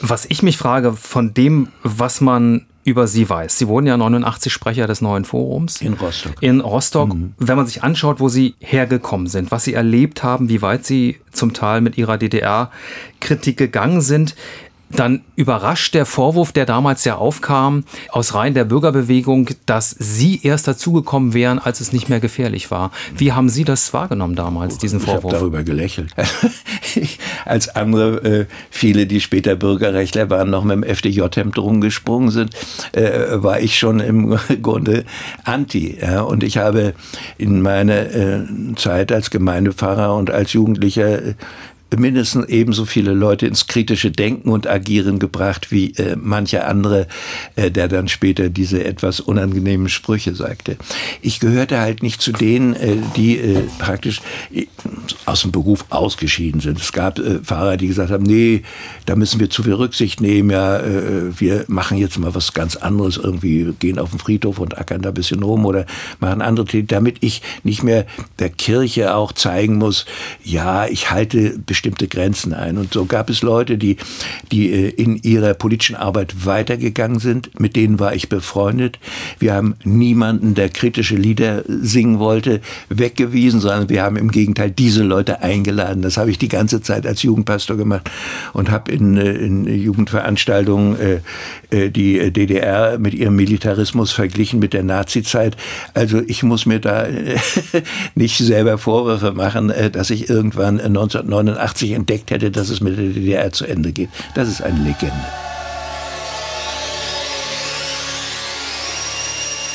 Was 0.00 0.26
ich 0.28 0.42
mich 0.42 0.56
frage, 0.56 0.92
von 0.92 1.34
dem, 1.34 1.68
was 1.82 2.20
man 2.20 2.66
über 2.84 3.06
Sie 3.06 3.28
weiß. 3.28 3.58
Sie 3.58 3.68
wurden 3.68 3.86
ja 3.86 3.96
89 3.96 4.52
Sprecher 4.52 4.86
des 4.86 5.00
neuen 5.00 5.24
Forums. 5.24 5.82
In 5.82 5.94
Rostock. 5.94 6.32
In 6.40 6.60
Rostock. 6.60 7.14
Mhm. 7.14 7.34
Wenn 7.38 7.56
man 7.56 7.66
sich 7.66 7.82
anschaut, 7.82 8.20
wo 8.20 8.28
Sie 8.28 8.54
hergekommen 8.60 9.26
sind, 9.26 9.50
was 9.50 9.64
Sie 9.64 9.74
erlebt 9.74 10.22
haben, 10.22 10.48
wie 10.48 10.62
weit 10.62 10.84
Sie 10.84 11.18
zum 11.30 11.52
Teil 11.52 11.80
mit 11.80 11.98
Ihrer 11.98 12.18
DDR-Kritik 12.18 13.56
gegangen 13.56 14.00
sind, 14.00 14.34
dann 14.90 15.22
überrascht 15.36 15.94
der 15.94 16.06
Vorwurf, 16.06 16.52
der 16.52 16.66
damals 16.66 17.04
ja 17.04 17.16
aufkam, 17.16 17.84
aus 18.10 18.34
Reihen 18.34 18.54
der 18.54 18.64
Bürgerbewegung, 18.64 19.50
dass 19.66 19.90
Sie 19.90 20.40
erst 20.42 20.66
dazugekommen 20.66 21.34
wären, 21.34 21.58
als 21.58 21.80
es 21.80 21.92
nicht 21.92 22.08
mehr 22.08 22.20
gefährlich 22.20 22.70
war. 22.70 22.90
Wie 23.16 23.32
haben 23.32 23.48
Sie 23.48 23.64
das 23.64 23.92
wahrgenommen 23.92 24.34
damals, 24.34 24.78
diesen 24.78 25.00
Vorwurf? 25.00 25.24
Ich 25.24 25.24
habe 25.24 25.40
darüber 25.40 25.62
gelächelt. 25.62 26.10
als 27.44 27.68
andere, 27.68 28.24
äh, 28.24 28.46
viele, 28.70 29.06
die 29.06 29.20
später 29.20 29.56
Bürgerrechtler 29.56 30.30
waren, 30.30 30.50
noch 30.50 30.64
mit 30.64 30.76
dem 30.76 30.82
FDJ-Hemd 30.82 31.58
rumgesprungen 31.58 32.30
sind, 32.30 32.54
äh, 32.92 33.42
war 33.42 33.60
ich 33.60 33.78
schon 33.78 34.00
im 34.00 34.38
Grunde 34.62 35.04
anti. 35.44 35.98
Ja? 36.00 36.22
Und 36.22 36.42
ich 36.42 36.56
habe 36.56 36.94
in 37.36 37.60
meiner 37.60 38.14
äh, 38.14 38.40
Zeit 38.76 39.12
als 39.12 39.30
Gemeindepfarrer 39.30 40.14
und 40.16 40.30
als 40.30 40.52
Jugendlicher 40.54 41.20
mindestens 41.96 42.46
ebenso 42.46 42.84
viele 42.84 43.14
Leute 43.14 43.46
ins 43.46 43.66
kritische 43.66 44.10
Denken 44.10 44.50
und 44.50 44.66
Agieren 44.66 45.18
gebracht 45.18 45.72
wie 45.72 45.92
äh, 45.94 46.16
mancher 46.16 46.68
andere, 46.68 47.06
äh, 47.56 47.70
der 47.70 47.88
dann 47.88 48.08
später 48.08 48.50
diese 48.50 48.84
etwas 48.84 49.20
unangenehmen 49.20 49.88
Sprüche 49.88 50.34
sagte. 50.34 50.76
Ich 51.22 51.40
gehörte 51.40 51.78
halt 51.78 52.02
nicht 52.02 52.20
zu 52.20 52.32
denen, 52.32 52.74
äh, 52.74 52.96
die 53.16 53.38
äh, 53.38 53.62
praktisch 53.78 54.20
äh, 54.52 54.66
aus 55.24 55.42
dem 55.42 55.52
Beruf 55.52 55.86
ausgeschieden 55.88 56.60
sind. 56.60 56.78
Es 56.78 56.92
gab 56.92 57.18
äh, 57.18 57.38
Fahrer, 57.42 57.78
die 57.78 57.88
gesagt 57.88 58.10
haben, 58.10 58.24
nee, 58.24 58.62
da 59.06 59.16
müssen 59.16 59.40
wir 59.40 59.48
zu 59.48 59.62
viel 59.62 59.74
Rücksicht 59.74 60.20
nehmen, 60.20 60.50
ja, 60.50 60.82
wir 61.38 61.64
machen 61.68 61.96
jetzt 61.96 62.18
mal 62.18 62.34
was 62.34 62.52
ganz 62.52 62.76
anderes, 62.76 63.16
irgendwie 63.16 63.72
gehen 63.78 63.98
auf 63.98 64.10
den 64.10 64.18
Friedhof 64.18 64.58
und 64.58 64.76
ackern 64.76 65.02
da 65.02 65.10
ein 65.10 65.14
bisschen 65.14 65.42
rum 65.42 65.64
oder 65.64 65.86
machen 66.20 66.42
andere 66.42 66.66
Dinge, 66.66 66.84
damit 66.84 67.16
ich 67.20 67.42
nicht 67.62 67.82
mehr 67.82 68.06
der 68.38 68.50
Kirche 68.50 69.14
auch 69.14 69.32
zeigen 69.32 69.76
muss, 69.76 70.04
ja, 70.44 70.86
ich 70.86 71.10
halte 71.10 71.58
bestimmte 71.58 71.77
Grenzen 71.82 72.54
ein. 72.54 72.78
Und 72.78 72.92
so 72.92 73.06
gab 73.06 73.30
es 73.30 73.42
Leute, 73.42 73.78
die, 73.78 73.96
die 74.50 74.70
äh, 74.72 74.88
in 74.90 75.16
ihrer 75.16 75.54
politischen 75.54 75.96
Arbeit 75.96 76.46
weitergegangen 76.46 77.18
sind. 77.18 77.58
Mit 77.60 77.76
denen 77.76 77.98
war 77.98 78.14
ich 78.14 78.28
befreundet. 78.28 78.98
Wir 79.38 79.54
haben 79.54 79.76
niemanden, 79.84 80.54
der 80.54 80.68
kritische 80.68 81.16
Lieder 81.16 81.64
singen 81.66 82.18
wollte, 82.18 82.60
weggewiesen, 82.88 83.60
sondern 83.60 83.88
wir 83.88 84.02
haben 84.02 84.16
im 84.16 84.30
Gegenteil 84.30 84.70
diese 84.70 85.02
Leute 85.02 85.42
eingeladen. 85.42 86.02
Das 86.02 86.16
habe 86.16 86.30
ich 86.30 86.38
die 86.38 86.48
ganze 86.48 86.80
Zeit 86.80 87.06
als 87.06 87.22
Jugendpastor 87.22 87.76
gemacht 87.76 88.10
und 88.52 88.70
habe 88.70 88.92
in, 88.92 89.16
äh, 89.16 89.32
in 89.32 89.66
Jugendveranstaltungen 89.66 90.96
äh 91.00 91.18
die 91.70 92.32
DDR 92.32 92.98
mit 92.98 93.12
ihrem 93.12 93.36
Militarismus 93.36 94.12
verglichen 94.12 94.58
mit 94.58 94.72
der 94.72 94.82
Nazizeit. 94.82 95.54
Also 95.92 96.22
ich 96.26 96.42
muss 96.42 96.64
mir 96.64 96.80
da 96.80 97.06
nicht 98.14 98.38
selber 98.38 98.78
Vorwürfe 98.78 99.32
machen, 99.32 99.70
dass 99.92 100.08
ich 100.08 100.30
irgendwann 100.30 100.80
1989 100.80 101.67
entdeckt 101.92 102.30
hätte, 102.30 102.50
dass 102.50 102.68
es 102.68 102.80
mit 102.80 102.98
der 102.98 103.04
DDR 103.06 103.52
zu 103.52 103.66
Ende 103.66 103.92
geht. 103.92 104.10
Das 104.34 104.48
ist 104.48 104.62
eine 104.62 104.78
Legende. 104.78 105.14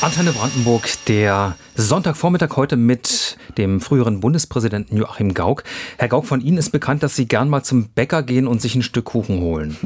Antenne 0.04 0.32
Brandenburg, 0.32 0.86
der 1.08 1.56
Sonntagvormittag 1.76 2.56
heute 2.56 2.76
mit 2.76 3.38
dem 3.56 3.80
früheren 3.80 4.20
Bundespräsidenten 4.20 4.98
Joachim 4.98 5.32
Gauck. 5.32 5.64
Herr 5.96 6.08
Gauck, 6.08 6.26
von 6.26 6.42
Ihnen 6.42 6.58
ist 6.58 6.72
bekannt, 6.72 7.02
dass 7.02 7.16
Sie 7.16 7.26
gern 7.26 7.48
mal 7.48 7.62
zum 7.62 7.88
Bäcker 7.88 8.22
gehen 8.22 8.46
und 8.46 8.60
sich 8.60 8.74
ein 8.74 8.82
Stück 8.82 9.06
Kuchen 9.06 9.40
holen. 9.40 9.78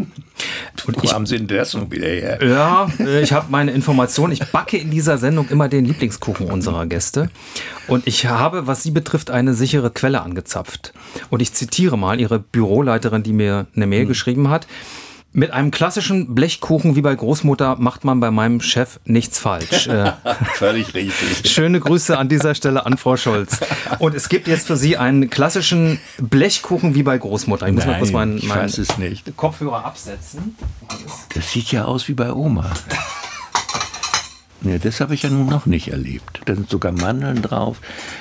Und 0.89 0.97
ich, 1.05 1.11
Wo 1.11 1.13
haben 1.13 1.25
Sie 1.25 1.37
denn 1.37 1.47
das 1.47 1.75
nun 1.75 1.93
wieder 1.93 2.09
her? 2.09 2.41
Ja, 2.45 2.89
äh, 2.99 3.23
ich 3.23 3.33
habe 3.33 3.47
meine 3.51 3.71
Information. 3.71 4.33
Ich 4.33 4.45
backe 4.51 4.77
in 4.77 4.91
dieser 4.91 5.19
Sendung 5.19 5.49
immer 5.51 5.69
den 5.69 5.85
Lieblingskuchen 5.85 6.51
unserer 6.51 6.87
Gäste. 6.87 7.31
Und 7.87 8.09
ich 8.09 8.27
habe, 8.27 8.67
was 8.67 8.83
Sie 8.83 8.91
betrifft, 8.91 9.31
eine 9.31 9.55
sichere 9.55 9.93
Quelle 9.93 10.23
angezapft. 10.23 10.95
Und 11.31 11.43
ich 11.43 11.53
zitiere 11.53 11.97
mal 11.97 12.19
Ihre 12.19 12.41
Büroleiterin, 12.41 13.23
die 13.23 13.33
mir 13.33 13.69
eine 13.77 13.87
Mail 13.87 14.03
hm. 14.03 14.09
geschrieben 14.09 14.51
hat. 14.51 14.67
Mit 15.33 15.51
einem 15.51 15.71
klassischen 15.71 16.35
Blechkuchen 16.35 16.97
wie 16.97 17.03
bei 17.03 17.15
Großmutter 17.15 17.77
macht 17.77 18.03
man 18.03 18.19
bei 18.19 18.31
meinem 18.31 18.61
Chef 18.63 18.99
nichts 19.05 19.39
falsch. 19.39 19.87
Äh, 19.87 20.13
Völlig 20.55 20.95
richtig. 20.95 21.51
Schöne 21.51 21.81
Grüße 21.81 22.17
an 22.17 22.31
dieser 22.31 22.55
Stelle 22.55 22.87
an 22.87 22.97
Frau 22.97 23.17
Scholz. 23.17 23.61
Und 23.99 24.15
es 24.15 24.31
gibt 24.31 24.49
jetzt 24.49 24.67
für 24.67 24.77
Sie 24.77 24.97
einen 24.97 25.29
klassischen 25.29 26.01
Blechkuchen 26.19 26.95
wie 26.95 27.03
bei 27.03 27.19
Großmutter. 27.19 27.69
Ich 27.69 27.75
muss 27.75 27.85
Nein, 27.85 27.93
mal 27.93 27.99
kurz 27.99 28.13
meinen, 28.13 28.47
meinen 28.47 29.19
Kopfhörer 29.37 29.85
absetzen. 29.85 30.57
Das 31.35 31.53
sieht 31.53 31.73
ja 31.73 31.85
aus 31.85 32.09
wie 32.09 32.15
bei 32.15 32.33
Oma. 32.33 32.71
Nee, 34.61 34.79
das 34.79 35.01
habe 35.01 35.15
ich 35.15 35.23
ja 35.23 35.31
nun 35.31 35.47
noch 35.47 35.67
nicht 35.67 35.89
erlebt. 35.89 36.41
Da 36.47 36.55
sind 36.55 36.69
sogar 36.69 36.93
Mandeln 36.93 37.43
drauf. 37.43 37.79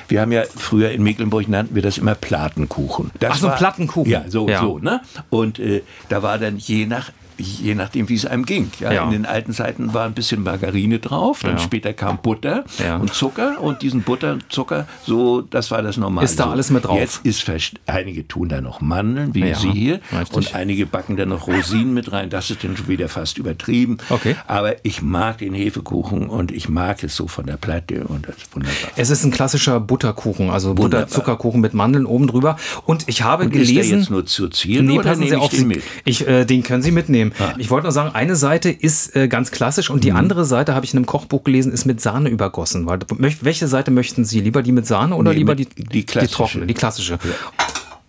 Wir 0.08 0.22
haben 0.22 0.32
ja 0.32 0.44
früher 0.56 0.92
in 0.92 1.02
Mecklenburg 1.02 1.48
nannten 1.48 1.74
wir 1.74 1.82
das 1.82 1.98
immer 1.98 2.14
Platenkuchen. 2.14 3.12
Das 3.20 3.32
Ach 3.34 3.38
so, 3.38 3.48
war, 3.48 3.56
Plattenkuchen. 3.56 4.12
Ja, 4.12 4.26
so, 4.28 4.48
ja. 4.48 4.62
so, 4.62 4.78
ne? 4.78 5.02
Und 5.30 5.58
äh, 5.58 5.82
da 6.10 6.22
war 6.22 6.38
dann 6.38 6.58
je 6.58 6.86
nach 6.86 7.12
je 7.38 7.76
nachdem, 7.76 8.10
wie 8.10 8.16
es 8.16 8.26
einem 8.26 8.46
ging. 8.46 8.72
Ja, 8.80 8.92
ja. 8.92 9.04
In 9.06 9.12
den 9.12 9.26
alten 9.26 9.54
Zeiten 9.54 9.94
war 9.94 10.06
ein 10.06 10.14
bisschen 10.14 10.44
Margarine 10.44 11.00
drauf, 11.00 11.42
dann 11.42 11.58
ja. 11.58 11.60
später 11.60 11.94
kam 11.94 12.20
Butter 12.22 12.64
und 13.00 13.14
Zucker 13.14 13.62
und 13.62 13.82
diesen 13.82 14.02
Butter 14.02 14.34
und 14.34 14.52
Zucker, 14.52 14.88
so, 15.06 15.42
das 15.42 15.72
war 15.72 15.82
das 15.82 15.98
Normale. 15.98 16.26
Ist 16.26 16.40
da 16.40 16.50
alles 16.50 16.70
mit 16.70 16.86
drauf? 16.86 16.98
Jetzt 17.00 17.26
ist 17.26 17.48
einige 17.86 18.28
tun 18.28 18.50
da 18.50 18.62
noch 18.62 18.82
Mandeln, 18.82 19.34
wie 19.34 19.54
Sie 19.54 19.72
hier, 19.72 20.00
richtig. 20.12 20.36
und 20.36 20.56
einige 20.56 20.86
backen 20.86 21.16
da 21.16 21.26
noch 21.26 21.48
Rosinen 21.48 21.94
mit 21.94 22.12
rein. 22.12 22.30
Das 22.30 22.50
ist 22.50 22.64
dann 22.64 22.76
schon 22.76 22.88
wieder 22.88 23.08
fast 23.08 23.38
übertrieben. 23.38 23.98
Okay. 24.10 24.36
Aber 24.48 24.76
ich 24.84 25.02
mag 25.02 25.38
den 25.38 25.54
Hefekuchen 25.54 26.30
und 26.30 26.52
ich 26.52 26.68
mag 26.68 27.04
es 27.04 27.16
so 27.16 27.28
von 27.28 27.46
der 27.46 27.58
Platte 27.58 28.04
und 28.04 28.28
das 28.28 28.38
ist 28.38 28.56
wunderbar. 28.56 28.92
Es 28.96 29.10
ist 29.10 29.24
ein 29.24 29.32
klassischer 29.32 29.80
Butterkuchen, 29.80 30.50
also 30.50 30.74
Butter-Zuckerkuchen 30.74 31.62
mit 31.62 31.74
Mandeln 31.74 32.06
oben 32.06 32.28
drüber. 32.28 32.58
Und 32.86 33.08
ich 33.08 33.22
habe 33.22 33.46
und 33.46 33.52
gelesen. 33.52 33.78
Ist 33.78 33.90
der 33.90 33.98
jetzt 34.00 34.10
nur 34.10 34.26
zu 34.26 34.50
zielen 34.50 34.88
nee, 34.88 35.00
oder 35.00 35.16
nehme 35.16 35.30
Sie 35.30 35.36
auf, 35.36 35.50
den 35.50 35.68
mit? 35.68 35.84
Ich, 36.06 36.28
äh, 36.28 36.46
den 36.46 36.64
können 36.64 36.82
Sie 36.82 36.92
mitnehmen 36.92 37.27
nehmen. 37.30 37.36
Ah. 37.40 37.54
Ich 37.58 37.70
wollte 37.70 37.86
nur 37.86 37.92
sagen, 37.92 38.14
eine 38.14 38.36
Seite 38.36 38.70
ist 38.70 39.16
äh, 39.16 39.28
ganz 39.28 39.52
klassisch 39.52 39.90
und 39.90 40.04
die 40.04 40.12
mhm. 40.12 40.18
andere 40.18 40.46
Seite, 40.46 40.76
habe 40.76 40.86
ich 40.86 40.94
in 40.94 40.98
einem 40.98 41.06
Kochbuch 41.06 41.44
gelesen, 41.44 41.72
ist 41.72 41.86
mit 41.86 42.02
Sahne 42.02 42.30
übergossen. 42.30 42.86
Weil, 42.86 43.00
welche 43.42 43.68
Seite 43.68 43.92
möchten 43.92 44.26
Sie? 44.26 44.40
Lieber 44.40 44.64
die 44.64 44.72
mit 44.72 44.88
Sahne 44.88 45.16
oder 45.16 45.32
nee, 45.32 45.40
lieber 45.40 45.56
die, 45.56 45.66
die, 45.66 46.06
die 46.06 46.28
trockene, 46.28 46.66
die 46.66 46.74
klassische? 46.74 47.14
Ja. 47.14 47.54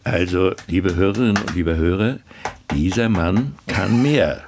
Also, 0.04 0.52
liebe 0.66 0.94
Hörerinnen 0.94 1.36
und 1.36 1.54
liebe 1.54 1.76
Hörer, 1.76 2.18
dieser 2.74 3.08
Mann 3.08 3.54
kann 3.66 4.02
mehr. 4.02 4.40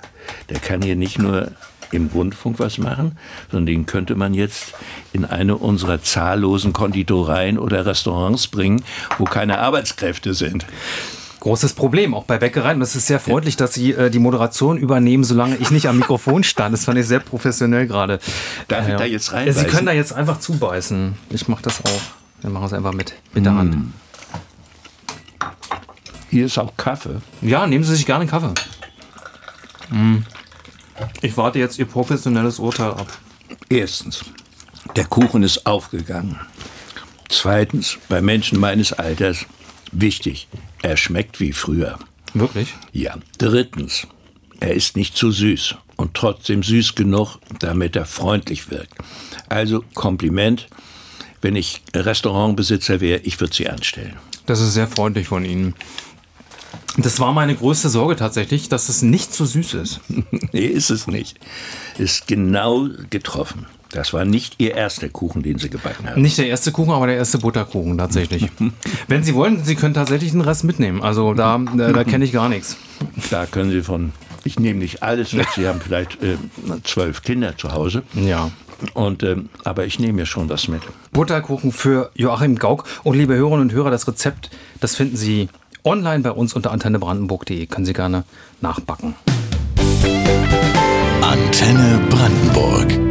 Der 0.49 0.59
kann 0.59 0.83
hier 0.83 0.97
nicht 0.97 1.19
nur 1.19 1.51
im 1.93 2.07
Rundfunk 2.07 2.59
was 2.59 2.79
machen, 2.79 3.19
sondern 3.51 3.67
den 3.67 3.87
könnte 3.87 4.15
man 4.15 4.33
jetzt 4.33 4.75
in 5.13 5.25
eine 5.25 5.57
unserer 5.57 6.01
zahllosen 6.03 6.73
Konditoreien 6.73 7.59
oder 7.59 7.85
Restaurants 7.85 8.47
bringen, 8.47 8.83
wo 9.19 9.25
keine 9.25 9.59
Arbeitskräfte 9.59 10.35
sind 10.35 10.67
großes 11.41 11.73
Problem, 11.73 12.15
auch 12.15 12.25
bei 12.25 12.39
Bäckereien. 12.39 12.77
Und 12.77 12.83
es 12.83 12.95
ist 12.95 13.07
sehr 13.07 13.19
freundlich, 13.19 13.57
dass 13.57 13.75
Sie 13.75 13.93
äh, 13.93 14.11
die 14.11 14.19
Moderation 14.19 14.77
übernehmen, 14.79 15.25
solange 15.25 15.57
ich 15.57 15.71
nicht 15.71 15.89
am 15.89 15.99
Mikrofon 15.99 16.45
stand. 16.45 16.73
Das 16.73 16.85
fand 16.85 16.99
ich 16.99 17.07
sehr 17.07 17.21
professionell 17.21 17.87
gerade. 17.87 18.21
Darf 18.69 18.87
äh, 18.87 18.93
ich 18.93 18.99
da 18.99 19.05
jetzt 19.05 19.33
rein? 19.33 19.53
Sie 19.53 19.65
können 19.65 19.87
da 19.87 19.93
jetzt 19.93 20.13
einfach 20.13 20.39
zubeißen. 20.39 21.15
Ich 21.31 21.49
mache 21.49 21.63
das 21.63 21.85
auch. 21.85 22.01
Wir 22.43 22.51
machen 22.51 22.67
es 22.67 22.73
einfach 22.73 22.93
mit, 22.93 23.15
mit 23.35 23.45
der 23.45 23.55
Hand. 23.55 23.75
Mm. 23.75 23.93
Hier 26.31 26.47
ist 26.47 26.59
auch 26.59 26.77
Kaffee. 26.77 27.17
Ja, 27.43 27.67
nehmen 27.67 27.85
Sie 27.85 27.97
sich 27.97 28.07
gerne 28.07 28.27
Kaffee. 28.27 28.55
Mm. 29.91 30.19
Ich 31.23 31.37
warte 31.37 31.59
jetzt 31.59 31.79
Ihr 31.79 31.87
professionelles 31.87 32.59
Urteil 32.59 32.91
ab. 32.91 33.09
Erstens, 33.69 34.25
der 34.97 35.07
Kuchen 35.07 35.43
ist 35.43 35.67
aufgegangen. 35.67 36.39
Zweitens, 37.29 37.99
bei 38.09 38.21
Menschen 38.21 38.59
meines 38.59 38.93
Alters 38.93 39.47
wichtig, 39.93 40.49
er 40.83 40.97
schmeckt 40.97 41.41
wie 41.41 41.53
früher. 41.53 41.99
Wirklich? 42.35 42.75
Ja. 42.93 43.17
Drittens, 43.39 44.07
er 44.61 44.75
ist 44.75 44.97
nicht 44.97 45.17
zu 45.17 45.31
süß 45.31 45.77
und 45.97 46.15
trotzdem 46.15 46.63
süß 46.63 46.95
genug, 46.95 47.39
damit 47.59 47.97
er 47.97 48.07
freundlich 48.07 48.71
wirkt. 48.71 48.95
Also 49.49 49.85
Kompliment. 49.95 50.69
Wenn 51.43 51.57
ich 51.57 51.83
Restaurantbesitzer 51.95 53.01
wäre, 53.01 53.21
ich 53.21 53.41
würde 53.41 53.55
sie 53.55 53.69
anstellen. 53.69 54.17
Das 54.45 54.61
ist 54.61 54.75
sehr 54.75 54.89
freundlich 54.89 55.29
von 55.29 55.45
Ihnen. 55.45 55.75
Das 56.97 57.19
war 57.19 57.33
meine 57.33 57.55
größte 57.55 57.89
Sorge 57.89 58.17
tatsächlich, 58.17 58.69
dass 58.69 58.89
es 58.89 59.01
nicht 59.01 59.33
zu 59.33 59.47
süß 59.47 59.75
ist. 59.75 60.01
nee, 60.53 60.67
ist 60.67 60.91
es 60.91 61.07
nicht. 61.07 61.39
Ist 61.99 62.27
genau 62.27 62.89
getroffen. 63.09 63.67
Das 63.93 64.13
war 64.13 64.25
nicht 64.25 64.57
Ihr 64.59 64.75
erster 64.75 65.09
Kuchen, 65.09 65.43
den 65.43 65.59
Sie 65.59 65.69
gebacken 65.69 66.09
haben. 66.09 66.23
Nicht 66.23 66.39
der 66.39 66.47
erste 66.47 66.71
Kuchen, 66.71 66.93
aber 66.93 67.07
der 67.07 67.17
erste 67.17 67.39
Butterkuchen 67.39 67.99
tatsächlich. 67.99 68.49
Wenn 69.09 69.25
Sie 69.25 69.35
wollen, 69.35 69.65
Sie 69.65 69.75
können 69.75 69.95
tatsächlich 69.95 70.31
den 70.31 70.43
Rest 70.43 70.65
mitnehmen. 70.65 71.03
Also 71.03 71.35
da, 71.35 71.59
da, 71.77 71.93
da 71.93 72.05
kenne 72.05 72.25
ich 72.25 72.33
gar 72.33 72.49
nichts. 72.49 72.77
Da 73.31 73.47
können 73.47 73.71
Sie 73.71 73.83
von. 73.83 74.13
Ich 74.45 74.59
nehme 74.59 74.79
nicht 74.79 75.03
alles 75.03 75.37
weg. 75.37 75.49
Sie 75.55 75.67
haben 75.67 75.81
vielleicht 75.81 76.23
äh, 76.23 76.37
zwölf 76.85 77.23
Kinder 77.23 77.59
zu 77.59 77.73
Hause. 77.73 78.03
Ja. 78.15 78.51
Und, 78.95 79.23
ähm, 79.23 79.51
aber 79.65 79.85
ich 79.85 79.99
nehme 79.99 80.15
mir 80.15 80.27
schon 80.27 80.49
was 80.49 80.69
mit. 80.69 80.81
Butterkuchen 81.13 81.73
für 81.73 82.11
Joachim 82.15 82.57
Gauck. 82.57 82.85
Und 83.03 83.19
liebe 83.19 83.35
Hörerinnen 83.35 83.63
und 83.69 83.73
Hörer, 83.73 83.91
das 83.91 84.09
Rezept, 84.09 84.51
das 84.81 84.97
finden 84.97 85.17
Sie 85.17 85.49
online 85.85 86.21
bei 86.21 86.31
uns 86.31 86.55
unter 86.55 86.71
antennebrandenburg.de. 86.71 87.67
Können 87.67 87.87
Sie 87.87 87.93
gerne 87.93 88.25
nachbacken. 88.61 89.15
Antenne 91.21 92.01
Brandenburg. 92.09 93.10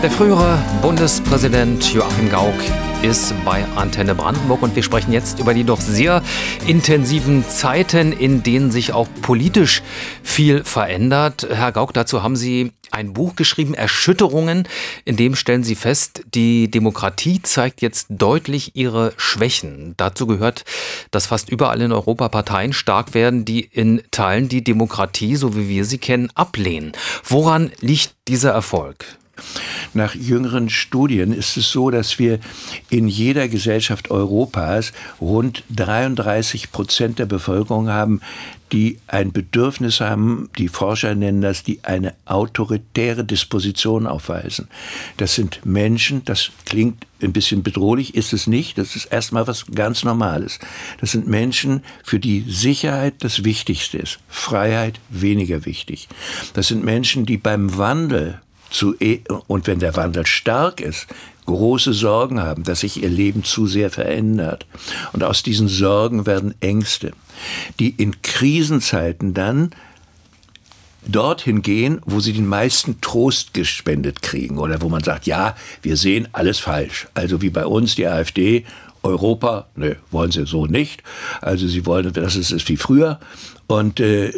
Der 0.00 0.12
frühere 0.12 0.62
Bundespräsident 0.80 1.92
Joachim 1.92 2.30
Gauck 2.30 2.54
ist 3.02 3.34
bei 3.44 3.64
Antenne 3.74 4.14
Brandenburg 4.14 4.62
und 4.62 4.76
wir 4.76 4.84
sprechen 4.84 5.12
jetzt 5.12 5.40
über 5.40 5.54
die 5.54 5.64
doch 5.64 5.80
sehr 5.80 6.22
intensiven 6.68 7.44
Zeiten, 7.48 8.12
in 8.12 8.44
denen 8.44 8.70
sich 8.70 8.92
auch 8.92 9.08
politisch 9.22 9.82
viel 10.22 10.62
verändert. 10.62 11.48
Herr 11.50 11.72
Gauck, 11.72 11.94
dazu 11.94 12.22
haben 12.22 12.36
Sie 12.36 12.70
ein 12.92 13.12
Buch 13.12 13.34
geschrieben, 13.34 13.74
Erschütterungen, 13.74 14.68
in 15.04 15.16
dem 15.16 15.34
stellen 15.34 15.64
Sie 15.64 15.74
fest, 15.74 16.22
die 16.32 16.70
Demokratie 16.70 17.42
zeigt 17.42 17.82
jetzt 17.82 18.06
deutlich 18.08 18.76
ihre 18.76 19.14
Schwächen. 19.16 19.94
Dazu 19.96 20.28
gehört, 20.28 20.64
dass 21.10 21.26
fast 21.26 21.50
überall 21.50 21.80
in 21.80 21.90
Europa 21.90 22.28
Parteien 22.28 22.72
stark 22.72 23.14
werden, 23.14 23.44
die 23.44 23.62
in 23.62 24.02
Teilen 24.12 24.48
die 24.48 24.62
Demokratie, 24.62 25.34
so 25.34 25.56
wie 25.56 25.68
wir 25.68 25.84
sie 25.84 25.98
kennen, 25.98 26.30
ablehnen. 26.36 26.92
Woran 27.24 27.72
liegt 27.80 28.14
dieser 28.28 28.52
Erfolg? 28.52 29.18
Nach 29.94 30.14
jüngeren 30.14 30.68
Studien 30.68 31.32
ist 31.32 31.56
es 31.56 31.70
so, 31.70 31.90
dass 31.90 32.18
wir 32.18 32.38
in 32.90 33.08
jeder 33.08 33.48
Gesellschaft 33.48 34.10
Europas 34.10 34.92
rund 35.20 35.64
33 35.74 36.72
Prozent 36.72 37.18
der 37.18 37.26
Bevölkerung 37.26 37.88
haben, 37.88 38.20
die 38.72 38.98
ein 39.06 39.32
Bedürfnis 39.32 40.00
haben, 40.00 40.50
die 40.58 40.68
Forscher 40.68 41.14
nennen 41.14 41.40
das, 41.40 41.62
die 41.62 41.84
eine 41.84 42.14
autoritäre 42.26 43.24
Disposition 43.24 44.06
aufweisen. 44.06 44.68
Das 45.16 45.34
sind 45.34 45.64
Menschen, 45.64 46.24
das 46.24 46.50
klingt 46.66 47.06
ein 47.22 47.32
bisschen 47.32 47.62
bedrohlich, 47.62 48.14
ist 48.14 48.32
es 48.32 48.46
nicht, 48.46 48.78
das 48.78 48.94
ist 48.94 49.06
erstmal 49.06 49.46
was 49.46 49.66
ganz 49.74 50.04
Normales. 50.04 50.58
Das 51.00 51.12
sind 51.12 51.26
Menschen, 51.26 51.82
für 52.04 52.20
die 52.20 52.44
Sicherheit 52.46 53.14
das 53.20 53.44
Wichtigste 53.44 53.98
ist, 53.98 54.20
Freiheit 54.28 55.00
weniger 55.08 55.64
wichtig. 55.64 56.08
Das 56.54 56.68
sind 56.68 56.84
Menschen, 56.84 57.26
die 57.26 57.38
beim 57.38 57.76
Wandel 57.76 58.40
zu, 58.70 58.94
e 59.00 59.20
und 59.46 59.66
wenn 59.66 59.78
der 59.78 59.96
Wandel 59.96 60.26
stark 60.26 60.80
ist, 60.80 61.06
große 61.46 61.94
Sorgen 61.94 62.40
haben, 62.40 62.62
dass 62.62 62.80
sich 62.80 63.02
ihr 63.02 63.08
Leben 63.08 63.42
zu 63.42 63.66
sehr 63.66 63.90
verändert. 63.90 64.66
Und 65.12 65.24
aus 65.24 65.42
diesen 65.42 65.68
Sorgen 65.68 66.26
werden 66.26 66.54
Ängste, 66.60 67.12
die 67.78 67.88
in 67.90 68.20
Krisenzeiten 68.20 69.32
dann 69.32 69.70
dorthin 71.06 71.62
gehen, 71.62 72.00
wo 72.04 72.20
sie 72.20 72.34
den 72.34 72.46
meisten 72.46 73.00
Trost 73.00 73.54
gespendet 73.54 74.20
kriegen 74.20 74.58
oder 74.58 74.82
wo 74.82 74.90
man 74.90 75.02
sagt, 75.02 75.26
ja, 75.26 75.56
wir 75.80 75.96
sehen 75.96 76.28
alles 76.32 76.58
falsch. 76.58 77.08
Also 77.14 77.40
wie 77.40 77.50
bei 77.50 77.64
uns 77.64 77.94
die 77.94 78.06
AfD, 78.06 78.66
Europa, 79.02 79.68
ne, 79.74 79.96
wollen 80.10 80.30
sie 80.30 80.44
so 80.44 80.66
nicht. 80.66 81.02
Also 81.40 81.66
sie 81.66 81.86
wollen, 81.86 82.12
dass 82.12 82.34
es 82.34 82.50
ist 82.50 82.68
wie 82.68 82.76
früher. 82.76 83.20
Und 83.66 84.00
äh, 84.00 84.32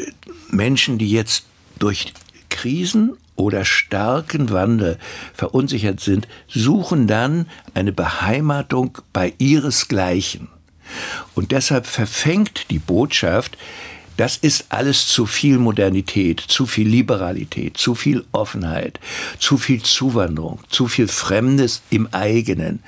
Menschen, 0.51 0.99
die 0.99 1.11
jetzt 1.11 1.45
durch 1.81 2.13
Krisen 2.51 3.17
oder 3.37 3.65
starken 3.65 4.51
Wandel 4.51 4.99
verunsichert 5.33 6.01
sind, 6.01 6.29
suchen 6.47 7.07
dann 7.07 7.47
eine 7.73 7.93
Beheimatung 7.93 8.99
bei 9.13 9.33
ihresgleichen. 9.39 10.49
Und 11.35 11.53
deshalb 11.53 11.87
verfängt 11.87 12.67
die 12.71 12.79
Botschaft, 12.79 13.57
das 14.21 14.37
ist 14.37 14.67
alles 14.69 15.09
zu 15.09 15.25
viel 15.25 15.57
Modernität, 15.57 16.41
zu 16.41 16.67
viel 16.67 16.87
Liberalität, 16.87 17.79
zu 17.79 17.95
viel 17.95 18.27
Offenheit, 18.33 19.01
zu 19.39 19.57
viel 19.57 19.83
Zuwanderung, 19.83 20.61
zu 20.69 20.89
viel 20.89 21.09
Fremdes 21.09 21.81
im 21.89 22.07
eigenen. 22.13 22.81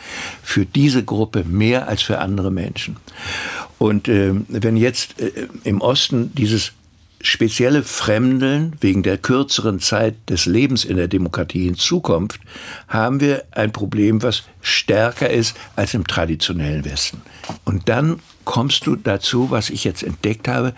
Für 0.42 0.66
diese 0.66 1.02
Gruppe 1.02 1.44
mehr 1.44 1.88
als 1.88 2.02
für 2.02 2.18
andere 2.18 2.50
Menschen. 2.50 2.96
Und 3.78 4.08
äh, 4.08 4.34
wenn 4.48 4.76
jetzt 4.76 5.22
äh, 5.22 5.48
im 5.64 5.80
Osten 5.80 6.34
dieses 6.34 6.72
spezielle 7.22 7.82
Fremdeln 7.82 8.74
wegen 8.80 9.02
der 9.02 9.16
kürzeren 9.16 9.80
Zeit 9.80 10.16
des 10.28 10.46
Lebens 10.46 10.84
in 10.84 10.96
der 10.96 11.08
Demokratie 11.08 11.66
in 11.66 11.76
Zukunft, 11.76 12.40
haben 12.88 13.20
wir 13.20 13.44
ein 13.52 13.72
Problem, 13.72 14.22
was 14.22 14.42
stärker 14.60 15.30
ist 15.30 15.56
als 15.76 15.94
im 15.94 16.06
traditionellen 16.06 16.84
Westen. 16.84 17.22
Und 17.64 17.88
dann 17.88 18.20
kommst 18.44 18.86
du 18.86 18.96
dazu, 18.96 19.50
was 19.50 19.70
ich 19.70 19.84
jetzt 19.84 20.02
entdeckt 20.02 20.48
habe, 20.48 20.74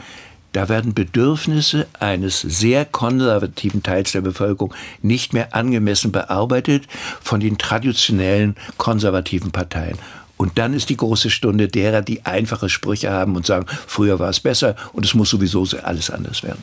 da 0.52 0.68
werden 0.68 0.94
Bedürfnisse 0.94 1.88
eines 1.98 2.40
sehr 2.40 2.84
konservativen 2.84 3.82
Teils 3.82 4.12
der 4.12 4.20
Bevölkerung 4.20 4.72
nicht 5.02 5.32
mehr 5.32 5.52
angemessen 5.52 6.12
bearbeitet 6.12 6.86
von 7.20 7.40
den 7.40 7.58
traditionellen 7.58 8.54
konservativen 8.76 9.50
Parteien. 9.50 9.98
Und 10.36 10.58
dann 10.58 10.74
ist 10.74 10.88
die 10.88 10.96
große 10.96 11.30
Stunde 11.30 11.68
derer, 11.68 12.02
die 12.02 12.24
einfache 12.26 12.68
Sprüche 12.68 13.10
haben 13.10 13.36
und 13.36 13.46
sagen, 13.46 13.66
früher 13.86 14.18
war 14.18 14.30
es 14.30 14.40
besser 14.40 14.74
und 14.92 15.06
es 15.06 15.14
muss 15.14 15.30
sowieso 15.30 15.64
alles 15.82 16.10
anders 16.10 16.42
werden. 16.42 16.62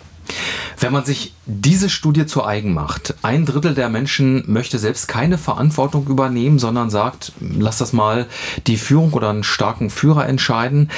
Wenn 0.79 0.93
man 0.93 1.05
sich 1.05 1.33
diese 1.45 1.89
Studie 1.89 2.25
zu 2.25 2.45
eigen 2.45 2.73
macht, 2.73 3.15
ein 3.21 3.45
Drittel 3.45 3.73
der 3.73 3.89
Menschen 3.89 4.43
möchte 4.51 4.79
selbst 4.79 5.07
keine 5.07 5.37
Verantwortung 5.37 6.07
übernehmen, 6.07 6.59
sondern 6.59 6.89
sagt, 6.89 7.33
lass 7.39 7.77
das 7.77 7.93
mal 7.93 8.27
die 8.67 8.77
Führung 8.77 9.13
oder 9.13 9.29
einen 9.29 9.43
starken 9.43 9.89
Führer 9.89 10.27
entscheiden. 10.27 10.89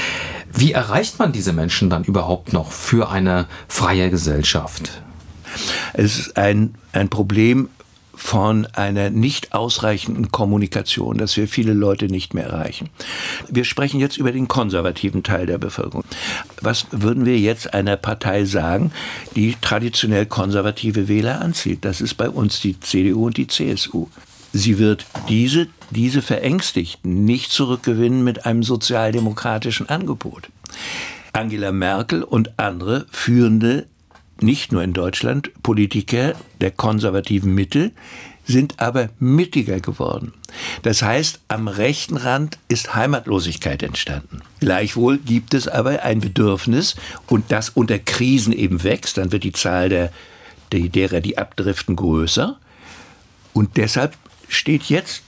Wie 0.52 0.72
erreicht 0.72 1.20
man 1.20 1.32
diese 1.32 1.54
Menschen 1.54 1.90
dann 1.90 2.04
überhaupt 2.04 2.54
noch 2.54 2.72
für 2.72 3.10
eine 3.10 3.48
freie 3.68 4.10
Gesellschaft? 4.10 5.02
Es 5.94 6.20
ist 6.20 6.38
ein, 6.38 6.76
ein 6.92 7.10
Problem 7.10 7.70
von 8.16 8.68
einer 8.68 9.10
nicht 9.10 9.54
ausreichenden 9.54 10.32
Kommunikation, 10.32 11.18
dass 11.18 11.36
wir 11.36 11.48
viele 11.48 11.74
Leute 11.74 12.08
nicht 12.08 12.34
mehr 12.34 12.46
erreichen. 12.46 12.90
Wir 13.50 13.66
sprechen 13.66 14.00
jetzt 14.00 14.18
über 14.18 14.32
den 14.32 14.48
konservativen 14.48 15.24
Teil 15.24 15.46
der 15.46 15.58
Bevölkerung. 15.58 16.04
Was 16.62 16.88
würden 16.92 17.26
wir 17.26 17.40
jetzt 17.40 17.74
einer 17.74 17.98
Partei 17.98 18.46
sagen, 18.46 18.92
die 19.36 19.56
traditionell 19.62 20.26
konservative 20.26 21.08
Wähler 21.08 21.42
anzieht? 21.42 21.86
Das 21.86 22.02
ist 22.02 22.16
bei 22.16 22.30
uns 22.30 22.62
die 22.62 22.80
CDU 22.80 23.26
und 23.28 23.38
die 23.38 23.48
CSU. 23.48 24.08
Sie 24.52 24.78
wird 24.78 25.06
diese, 25.30 25.68
diese 25.90 26.22
Verängstigten 26.22 27.26
nicht 27.26 27.52
zurückgewinnen 27.52 28.24
mit 28.24 28.46
einem 28.46 28.62
sozialdemokratischen 28.62 29.90
Angebot. 29.90 30.50
Angela 31.34 31.72
Merkel 31.72 32.22
und 32.22 32.60
andere 32.60 33.08
führende 33.10 33.88
nicht 34.44 34.72
nur 34.72 34.84
in 34.84 34.94
Deutschland, 34.94 35.52
Politiker 35.64 36.34
der 36.62 36.72
konservativen 36.72 37.54
Mitte 37.54 37.92
sind 38.46 38.80
aber 38.80 39.10
mittiger 39.20 39.80
geworden. 39.80 40.34
Das 40.82 41.02
heißt, 41.02 41.40
am 41.48 41.68
rechten 41.68 42.18
Rand 42.18 42.58
ist 42.68 42.94
Heimatlosigkeit 42.94 43.82
entstanden. 43.82 44.42
Gleichwohl 44.60 45.18
gibt 45.18 45.54
es 45.54 45.68
aber 45.68 46.04
ein 46.04 46.20
Bedürfnis 46.20 46.96
und 47.28 47.52
das 47.52 47.70
unter 47.70 48.00
Krisen 48.00 48.54
eben 48.54 48.84
wächst, 48.84 49.18
dann 49.18 49.32
wird 49.32 49.44
die 49.44 49.54
Zahl 49.54 49.90
der, 49.90 50.12
derer, 50.72 51.22
die 51.22 51.38
abdriften, 51.38 51.96
größer. 51.96 52.58
Und 53.54 53.78
deshalb 53.78 54.18
steht 54.50 54.84
jetzt 54.84 55.24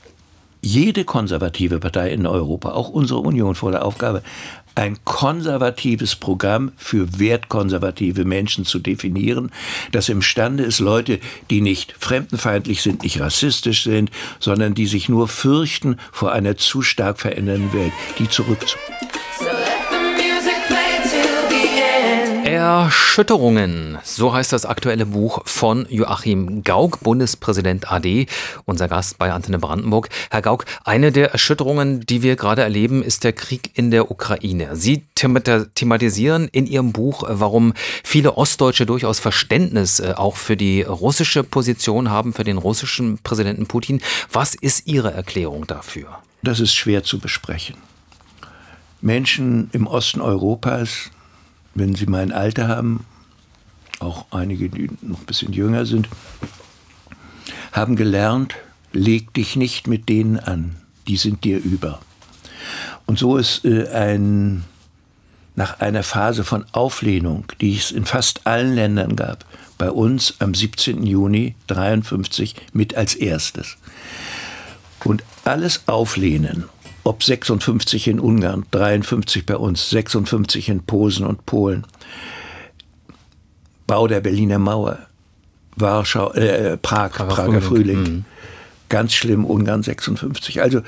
jede 0.61 1.05
konservative 1.05 1.79
Partei 1.79 2.11
in 2.11 2.25
Europa, 2.25 2.71
auch 2.71 2.89
unsere 2.89 3.19
Union, 3.19 3.55
vor 3.55 3.71
der 3.71 3.85
Aufgabe, 3.85 4.23
ein 4.75 4.97
konservatives 5.05 6.15
Programm 6.15 6.71
für 6.75 7.19
wertkonservative 7.19 8.25
Menschen 8.25 8.65
zu 8.65 8.79
definieren, 8.79 9.51
das 9.91 10.09
imstande 10.09 10.63
ist, 10.63 10.79
Leute, 10.79 11.19
die 11.49 11.61
nicht 11.61 11.95
fremdenfeindlich 11.97 12.81
sind, 12.81 13.03
nicht 13.03 13.19
rassistisch 13.19 13.83
sind, 13.83 14.11
sondern 14.39 14.75
die 14.75 14.87
sich 14.87 15.09
nur 15.09 15.27
fürchten 15.27 15.97
vor 16.11 16.33
einer 16.33 16.57
zu 16.57 16.81
stark 16.81 17.19
verändernden 17.19 17.73
Welt, 17.73 17.93
die 18.19 18.29
zurückzuholen. 18.29 19.24
Erschütterungen, 22.65 23.99
so 24.03 24.33
heißt 24.33 24.51
das 24.51 24.65
aktuelle 24.65 25.05
Buch 25.05 25.43
von 25.45 25.85
Joachim 25.87 26.63
Gauck, 26.63 26.99
Bundespräsident 27.01 27.91
AD, 27.91 28.25
unser 28.65 28.87
Gast 28.87 29.19
bei 29.19 29.31
Antenne 29.31 29.59
Brandenburg. 29.59 30.09
Herr 30.31 30.41
Gauck, 30.41 30.65
eine 30.83 31.11
der 31.11 31.29
Erschütterungen, 31.31 31.99
die 32.07 32.23
wir 32.23 32.35
gerade 32.35 32.63
erleben, 32.63 33.03
ist 33.03 33.23
der 33.23 33.33
Krieg 33.33 33.69
in 33.75 33.91
der 33.91 34.09
Ukraine. 34.09 34.75
Sie 34.75 35.03
thematisieren 35.13 36.47
in 36.51 36.65
Ihrem 36.65 36.91
Buch, 36.91 37.23
warum 37.27 37.73
viele 38.03 38.35
Ostdeutsche 38.35 38.87
durchaus 38.87 39.19
Verständnis 39.19 39.99
äh, 39.99 40.15
auch 40.17 40.35
für 40.35 40.57
die 40.57 40.81
russische 40.81 41.43
Position 41.43 42.09
haben, 42.09 42.33
für 42.33 42.45
den 42.45 42.57
russischen 42.57 43.19
Präsidenten 43.19 43.67
Putin. 43.67 44.01
Was 44.31 44.55
ist 44.55 44.87
Ihre 44.87 45.13
Erklärung 45.13 45.67
dafür? 45.67 46.17
Das 46.41 46.59
ist 46.59 46.73
schwer 46.73 47.03
zu 47.03 47.19
besprechen. 47.19 47.75
Menschen 49.01 49.69
im 49.71 49.85
Osten 49.85 50.19
Europas 50.19 51.11
wenn 51.75 51.93
Sie 51.93 52.07
mein 52.07 52.31
Alter 52.31 52.67
haben, 52.67 53.05
auch 53.99 54.25
einige, 54.31 54.69
die 54.69 54.89
noch 55.01 55.19
ein 55.19 55.25
bisschen 55.25 55.53
jünger 55.53 55.85
sind, 55.85 56.09
haben 57.71 57.95
gelernt, 57.95 58.55
leg 58.93 59.33
dich 59.33 59.55
nicht 59.55 59.87
mit 59.87 60.09
denen 60.09 60.39
an, 60.39 60.77
die 61.07 61.17
sind 61.17 61.43
dir 61.43 61.59
über. 61.59 61.99
Und 63.05 63.19
so 63.19 63.37
ist 63.37 63.65
äh, 63.65 63.87
ein, 63.89 64.63
nach 65.55 65.79
einer 65.79 66.03
Phase 66.03 66.43
von 66.43 66.65
Auflehnung, 66.71 67.45
die 67.61 67.77
es 67.77 67.91
in 67.91 68.05
fast 68.05 68.47
allen 68.47 68.73
Ländern 68.73 69.15
gab, 69.15 69.45
bei 69.77 69.91
uns 69.91 70.35
am 70.39 70.53
17. 70.53 71.03
Juni 71.03 71.55
1953 71.69 72.55
mit 72.73 72.95
als 72.95 73.15
erstes. 73.15 73.77
Und 75.03 75.23
alles 75.43 75.87
Auflehnen 75.87 76.65
ob 77.05 77.23
56 77.23 78.07
in 78.07 78.19
Ungarn, 78.19 78.65
53 78.71 79.45
bei 79.45 79.55
uns, 79.55 79.89
56 79.91 80.69
in 80.69 80.83
Posen 80.83 81.25
und 81.25 81.45
Polen. 81.45 81.85
Bau 83.87 84.07
der 84.07 84.19
Berliner 84.19 84.57
Mauer, 84.57 84.97
Warschau, 85.75 86.33
äh, 86.33 86.77
Prag, 86.77 87.11
Prager, 87.11 87.33
Prager 87.33 87.61
Frühling. 87.61 87.95
Frühling. 87.95 88.13
Mhm. 88.13 88.25
Ganz 88.89 89.13
schlimm, 89.13 89.45
Ungarn 89.45 89.83
56. 89.83 90.61
Also 90.61 90.81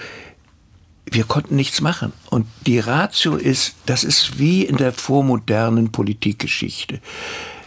wir 1.06 1.24
konnten 1.24 1.56
nichts 1.56 1.82
machen. 1.82 2.14
Und 2.32 2.48
die 2.66 2.80
Ratio 2.80 3.36
ist, 3.36 3.76
das 3.86 4.04
ist 4.04 4.40
wie 4.40 4.64
in 4.64 4.78
der 4.78 4.94
vormodernen 4.94 5.92
Politikgeschichte. 5.92 7.00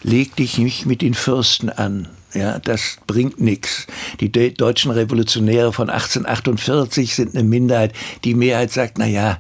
Leg 0.03 0.35
dich 0.37 0.59
nicht 0.59 0.87
mit 0.87 1.03
den 1.03 1.15
Fürsten 1.15 1.71
an. 1.71 2.09
Ja, 2.35 2.59
das 2.59 2.99
bringt 3.07 3.41
nichts. 3.41 3.87
Die 4.21 4.31
deutschen 4.31 4.91
Revolutionäre 4.91 5.73
von 5.73 5.91
1848 5.91 7.15
sind 7.15 7.35
eine 7.35 7.45
Minderheit. 7.45 7.93
Die 8.25 8.35
Mehrheit 8.35 8.71
sagt, 8.71 8.99
na 8.99 9.07
ja, 9.07 9.39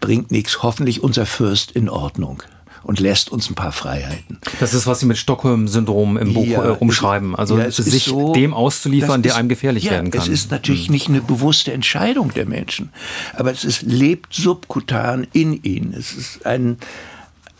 bringt 0.00 0.30
nichts. 0.30 0.62
Hoffentlich 0.62 1.02
unser 1.02 1.26
Fürst 1.26 1.72
in 1.72 1.88
Ordnung 1.88 2.42
und 2.82 3.00
lässt 3.00 3.30
uns 3.30 3.48
ein 3.48 3.54
paar 3.54 3.72
Freiheiten. 3.72 4.38
Das 4.60 4.74
ist, 4.74 4.86
was 4.86 5.00
Sie 5.00 5.06
mit 5.06 5.16
Stockholm-Syndrom 5.16 6.16
im 6.16 6.34
Buch 6.34 6.46
ja, 6.46 6.64
äh, 6.64 6.76
umschreiben. 6.78 7.36
Also 7.36 7.58
ja, 7.58 7.70
sich 7.70 8.04
so, 8.04 8.32
dem 8.32 8.54
auszuliefern, 8.54 9.22
der 9.22 9.32
ist, 9.32 9.38
einem 9.38 9.48
gefährlich 9.48 9.84
ja, 9.84 9.92
werden 9.92 10.10
kann. 10.10 10.22
Es 10.22 10.28
ist 10.28 10.50
natürlich 10.50 10.86
hm. 10.86 10.92
nicht 10.92 11.08
eine 11.08 11.20
bewusste 11.20 11.72
Entscheidung 11.72 12.32
der 12.34 12.46
Menschen, 12.46 12.90
aber 13.34 13.52
es 13.52 13.64
ist, 13.64 13.82
lebt 13.82 14.34
subkutan 14.34 15.26
in 15.32 15.62
ihnen. 15.62 15.94
Es 15.94 16.12
ist 16.12 16.44
ein, 16.46 16.78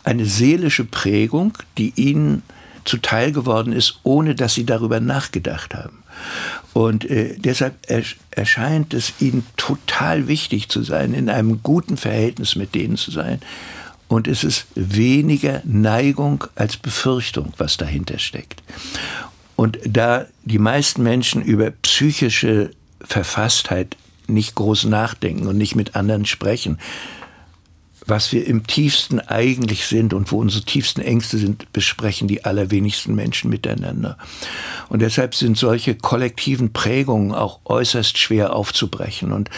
eine 0.04 0.24
seelische 0.24 0.84
Prägung, 0.84 1.56
die 1.78 1.92
ihnen 1.96 2.42
zuteil 2.84 3.32
geworden 3.32 3.72
ist, 3.72 4.00
ohne 4.02 4.34
dass 4.34 4.54
sie 4.54 4.64
darüber 4.64 5.00
nachgedacht 5.00 5.74
haben. 5.74 6.02
Und 6.72 7.08
äh, 7.08 7.36
deshalb 7.38 7.74
erscheint 8.30 8.94
es 8.94 9.14
ihnen 9.20 9.46
total 9.56 10.28
wichtig 10.28 10.68
zu 10.68 10.82
sein, 10.82 11.14
in 11.14 11.28
einem 11.28 11.62
guten 11.62 11.96
Verhältnis 11.96 12.56
mit 12.56 12.74
denen 12.74 12.96
zu 12.96 13.10
sein 13.10 13.40
und 14.12 14.28
es 14.28 14.44
ist 14.44 14.66
weniger 14.74 15.62
Neigung 15.64 16.44
als 16.54 16.76
Befürchtung, 16.76 17.54
was 17.56 17.78
dahinter 17.78 18.18
steckt. 18.18 18.62
Und 19.56 19.78
da 19.86 20.26
die 20.44 20.58
meisten 20.58 21.02
Menschen 21.02 21.40
über 21.40 21.70
psychische 21.70 22.72
Verfasstheit 23.00 23.96
nicht 24.26 24.54
groß 24.54 24.84
nachdenken 24.84 25.46
und 25.46 25.56
nicht 25.56 25.76
mit 25.76 25.96
anderen 25.96 26.26
sprechen, 26.26 26.78
was 28.06 28.32
wir 28.32 28.46
im 28.46 28.66
tiefsten 28.66 29.20
eigentlich 29.20 29.86
sind 29.86 30.12
und 30.14 30.32
wo 30.32 30.38
unsere 30.38 30.64
tiefsten 30.64 31.00
Ängste 31.00 31.38
sind, 31.38 31.72
besprechen 31.72 32.28
die 32.28 32.44
allerwenigsten 32.44 33.14
Menschen 33.14 33.50
miteinander. 33.50 34.18
Und 34.88 35.02
deshalb 35.02 35.34
sind 35.34 35.56
solche 35.56 35.94
kollektiven 35.94 36.72
Prägungen 36.72 37.32
auch 37.32 37.60
äußerst 37.64 38.18
schwer 38.18 38.54
aufzubrechen. 38.54 39.32
Und 39.32 39.50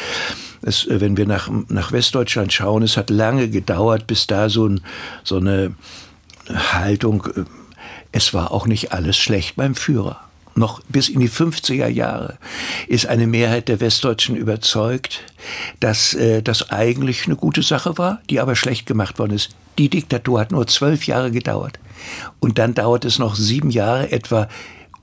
es, 0.63 0.87
äh, 0.87 1.01
wenn 1.01 1.17
wir 1.17 1.27
nach, 1.27 1.51
nach 1.69 1.93
Westdeutschland 1.93 2.53
schauen, 2.53 2.83
es 2.83 2.97
hat 2.97 3.11
lange 3.11 3.49
gedauert, 3.49 4.07
bis 4.07 4.27
da 4.27 4.49
so, 4.49 4.67
ein, 4.67 4.81
so 5.23 5.37
eine 5.37 5.75
Haltung, 6.49 7.27
äh, 7.37 7.45
es 8.13 8.35
war 8.35 8.53
auch 8.53 8.67
nicht 8.67 8.93
alles 8.93 9.17
schlecht 9.17 9.57
beim 9.57 9.75
Führer 9.75 10.21
noch 10.57 10.81
bis 10.89 11.09
in 11.09 11.21
die 11.21 11.29
50er 11.29 11.89
Jahre 11.89 12.39
ist 12.89 13.07
eine 13.07 13.27
Mehrheit 13.27 13.69
der 13.69 13.81
Westdeutschen 13.81 14.37
überzeugt, 14.37 15.21
dass 15.81 16.15
äh, 16.15 16.43
das 16.43 16.71
eigentlich 16.71 17.27
eine 17.27 17.37
gute 17.37 17.63
Sache 17.63 17.99
war, 17.99 18.21
die 18.31 18.41
aber 18.41 18.57
schlecht 18.57 18.87
gemacht 18.87 19.19
worden 19.19 19.33
ist. 19.33 19.51
Die 19.79 19.89
Diktatur 19.89 20.41
hat 20.41 20.53
nur 20.53 20.67
zwölf 20.67 21.07
Jahre 21.07 21.31
gedauert. 21.31 21.79
Und 22.41 22.59
dann 22.59 22.75
dauert 22.75 23.05
es 23.05 23.19
noch 23.19 23.35
sieben 23.35 23.71
Jahre 23.71 24.13
etwa 24.13 24.49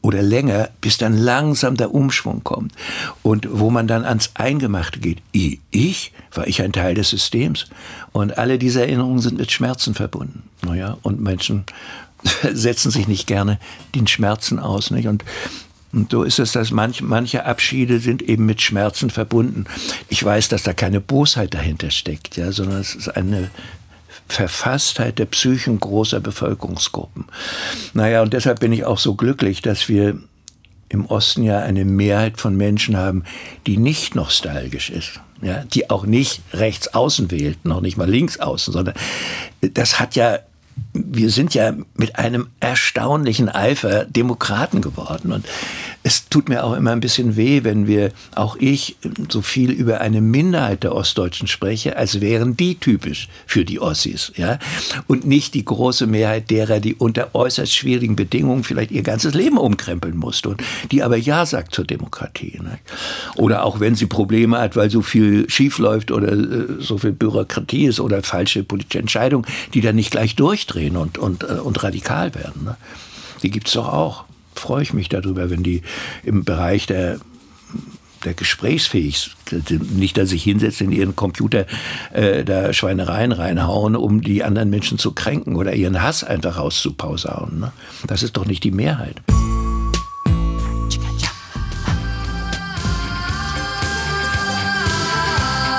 oder 0.01 0.21
länger, 0.21 0.69
bis 0.81 0.97
dann 0.97 1.15
langsam 1.15 1.77
der 1.77 1.93
Umschwung 1.93 2.43
kommt. 2.43 2.73
Und 3.21 3.47
wo 3.51 3.69
man 3.69 3.87
dann 3.87 4.03
ans 4.03 4.31
Eingemachte 4.33 4.99
geht. 4.99 5.19
Ich? 5.31 6.11
War 6.33 6.47
ich 6.47 6.61
ein 6.61 6.73
Teil 6.73 6.95
des 6.95 7.09
Systems? 7.09 7.67
Und 8.11 8.37
alle 8.37 8.57
diese 8.57 8.81
Erinnerungen 8.81 9.19
sind 9.19 9.37
mit 9.37 9.51
Schmerzen 9.51 9.93
verbunden. 9.93 10.43
Naja, 10.63 10.97
und 11.03 11.21
Menschen 11.21 11.65
setzen 12.53 12.91
sich 12.91 13.07
nicht 13.07 13.27
gerne 13.27 13.59
den 13.93 14.07
Schmerzen 14.07 14.59
aus. 14.59 14.91
Nicht? 14.91 15.07
Und, 15.07 15.23
und 15.93 16.11
so 16.11 16.23
ist 16.23 16.39
es, 16.39 16.51
dass 16.53 16.71
manch, 16.71 17.01
manche 17.01 17.45
Abschiede 17.45 17.99
sind 17.99 18.21
eben 18.23 18.45
mit 18.45 18.61
Schmerzen 18.61 19.09
verbunden. 19.09 19.65
Ich 20.09 20.23
weiß, 20.23 20.49
dass 20.49 20.63
da 20.63 20.73
keine 20.73 20.99
Bosheit 20.99 21.53
dahinter 21.53 21.91
steckt, 21.91 22.37
ja, 22.37 22.51
sondern 22.51 22.79
es 22.79 22.95
ist 22.95 23.09
eine 23.09 23.51
Verfasstheit 24.31 25.19
der 25.19 25.25
Psychen 25.25 25.79
großer 25.79 26.19
Bevölkerungsgruppen. 26.19 27.25
Naja, 27.93 28.21
und 28.21 28.33
deshalb 28.33 28.59
bin 28.59 28.71
ich 28.71 28.85
auch 28.85 28.97
so 28.97 29.15
glücklich, 29.15 29.61
dass 29.61 29.89
wir 29.89 30.17
im 30.89 31.05
Osten 31.05 31.43
ja 31.43 31.59
eine 31.59 31.85
Mehrheit 31.85 32.39
von 32.39 32.55
Menschen 32.55 32.97
haben, 32.97 33.23
die 33.67 33.77
nicht 33.77 34.15
nostalgisch 34.15 34.89
ist. 34.89 35.19
Ja, 35.41 35.63
die 35.63 35.89
auch 35.89 36.05
nicht 36.05 36.41
rechts 36.53 36.93
außen 36.93 37.31
wählt, 37.31 37.65
noch 37.65 37.81
nicht 37.81 37.97
mal 37.97 38.09
links 38.09 38.39
außen, 38.39 38.71
sondern 38.73 38.93
das 39.61 39.99
hat 39.99 40.15
ja 40.15 40.39
wir 40.93 41.29
sind 41.29 41.53
ja 41.53 41.73
mit 41.95 42.17
einem 42.17 42.47
erstaunlichen 42.59 43.49
Eifer 43.49 44.05
Demokraten 44.05 44.81
geworden. 44.81 45.31
Und 45.31 45.45
es 46.03 46.27
tut 46.29 46.49
mir 46.49 46.63
auch 46.63 46.73
immer 46.73 46.91
ein 46.91 46.99
bisschen 46.99 47.35
weh, 47.35 47.63
wenn 47.63 47.87
wir, 47.87 48.11
auch 48.35 48.55
ich, 48.57 48.97
so 49.29 49.41
viel 49.41 49.71
über 49.71 50.01
eine 50.01 50.19
Minderheit 50.19 50.83
der 50.83 50.95
Ostdeutschen 50.95 51.47
spreche, 51.47 51.95
als 51.95 52.21
wären 52.21 52.57
die 52.57 52.75
typisch 52.75 53.29
für 53.45 53.63
die 53.63 53.79
Ossis, 53.79 54.31
ja. 54.35 54.57
Und 55.07 55.25
nicht 55.25 55.53
die 55.53 55.63
große 55.63 56.07
Mehrheit 56.07 56.49
derer, 56.49 56.79
die 56.79 56.95
unter 56.95 57.35
äußerst 57.35 57.73
schwierigen 57.73 58.15
Bedingungen 58.15 58.63
vielleicht 58.63 58.91
ihr 58.91 59.03
ganzes 59.03 59.33
Leben 59.33 59.57
umkrempeln 59.57 60.17
musste 60.17 60.49
und 60.49 60.63
die 60.91 61.03
aber 61.03 61.17
Ja 61.17 61.45
sagt 61.45 61.75
zur 61.75 61.85
Demokratie. 61.85 62.59
Ne? 62.61 62.79
Oder 63.35 63.63
auch 63.63 63.79
wenn 63.79 63.95
sie 63.95 64.07
Probleme 64.07 64.59
hat, 64.59 64.75
weil 64.75 64.89
so 64.89 65.01
viel 65.01 65.49
schiefläuft 65.49 66.11
oder 66.11 66.33
äh, 66.33 66.65
so 66.79 66.97
viel 66.97 67.11
Bürokratie 67.11 67.85
ist 67.85 67.99
oder 67.99 68.23
falsche 68.23 68.63
politische 68.63 68.99
Entscheidungen, 68.99 69.45
die 69.73 69.81
dann 69.81 69.95
nicht 69.95 70.11
gleich 70.11 70.35
durchdrehen 70.89 70.97
und, 70.97 71.17
und, 71.17 71.43
äh, 71.43 71.59
und 71.59 71.83
radikal 71.83 72.33
werden. 72.35 72.63
Ne? 72.63 72.77
Die 73.43 73.51
gibt's 73.51 73.73
doch 73.73 73.87
auch 73.87 74.25
freue 74.53 74.83
ich 74.83 74.93
mich 74.93 75.09
darüber, 75.09 75.49
wenn 75.49 75.63
die 75.63 75.81
im 76.23 76.43
Bereich 76.43 76.85
der 76.85 77.19
der 78.25 78.35
gesprächsfähig 78.35 79.31
nicht, 79.95 80.15
dass 80.15 80.29
sich 80.29 80.43
hinsetzen 80.43 80.91
in 80.91 80.91
ihren 80.91 81.15
Computer 81.15 81.65
äh, 82.13 82.43
da 82.43 82.71
Schweinereien 82.71 83.31
reinhauen, 83.31 83.95
um 83.95 84.21
die 84.21 84.43
anderen 84.43 84.69
Menschen 84.69 84.99
zu 84.99 85.13
kränken 85.13 85.55
oder 85.55 85.73
ihren 85.73 86.03
Hass 86.03 86.23
einfach 86.23 86.59
auszupausaunen. 86.59 87.61
Ne? 87.61 87.71
Das 88.05 88.21
ist 88.21 88.37
doch 88.37 88.45
nicht 88.45 88.63
die 88.63 88.69
Mehrheit. 88.69 89.15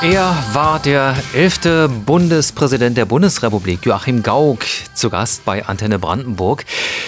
Er 0.05 0.37
war 0.53 0.81
der 0.81 1.17
elfte 1.33 1.89
Bundespräsident 1.89 2.97
der 2.97 3.05
Bundesrepublik, 3.05 3.87
Joachim 3.87 4.25
Gauck, 4.25 4.65
zu 4.95 5.11
Gast 5.11 5.45
bei 5.45 5.65
Antenne 5.65 6.01
Brandenburg. 6.01 6.65